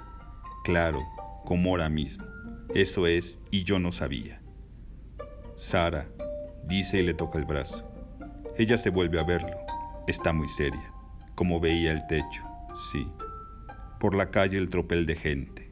claro, 0.64 1.02
como 1.44 1.72
ahora 1.72 1.90
mismo. 1.90 2.24
Eso 2.76 3.08
es, 3.08 3.42
y 3.50 3.64
yo 3.64 3.80
no 3.80 3.92
sabía. 3.92 4.44
Sara, 5.56 6.08
dice 6.68 7.00
y 7.00 7.02
le 7.02 7.16
toca 7.16 7.40
el 7.40 7.46
brazo. 7.46 7.84
Ella 8.60 8.78
se 8.78 8.92
vuelve 8.92 9.20
a 9.20 9.24
verlo. 9.24 9.58
Está 10.06 10.32
muy 10.32 10.48
seria, 10.48 10.94
como 11.34 11.60
veía 11.60 11.92
el 11.92 12.06
techo, 12.06 12.44
sí. 12.92 13.08
Por 14.00 14.14
la 14.14 14.30
calle 14.30 14.60
el 14.60 14.70
tropel 14.70 15.08
de 15.08 15.16
gente. 15.16 15.72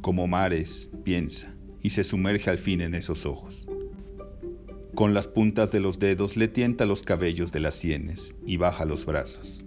Como 0.00 0.26
mares, 0.26 0.90
piensa, 1.04 1.54
y 1.82 1.90
se 1.90 2.02
sumerge 2.02 2.50
al 2.50 2.58
fin 2.58 2.80
en 2.80 2.96
esos 2.96 3.24
ojos. 3.24 3.68
Con 4.94 5.14
las 5.14 5.28
puntas 5.28 5.72
de 5.72 5.80
los 5.80 5.98
dedos 5.98 6.36
le 6.36 6.48
tienta 6.48 6.84
los 6.84 7.02
cabellos 7.02 7.52
de 7.52 7.60
las 7.60 7.74
sienes 7.74 8.34
y 8.44 8.56
baja 8.56 8.84
los 8.84 9.06
brazos. 9.06 9.64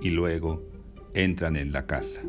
Y 0.00 0.10
luego 0.10 0.62
entran 1.14 1.56
en 1.56 1.72
la 1.72 1.86
casa. 1.86 2.22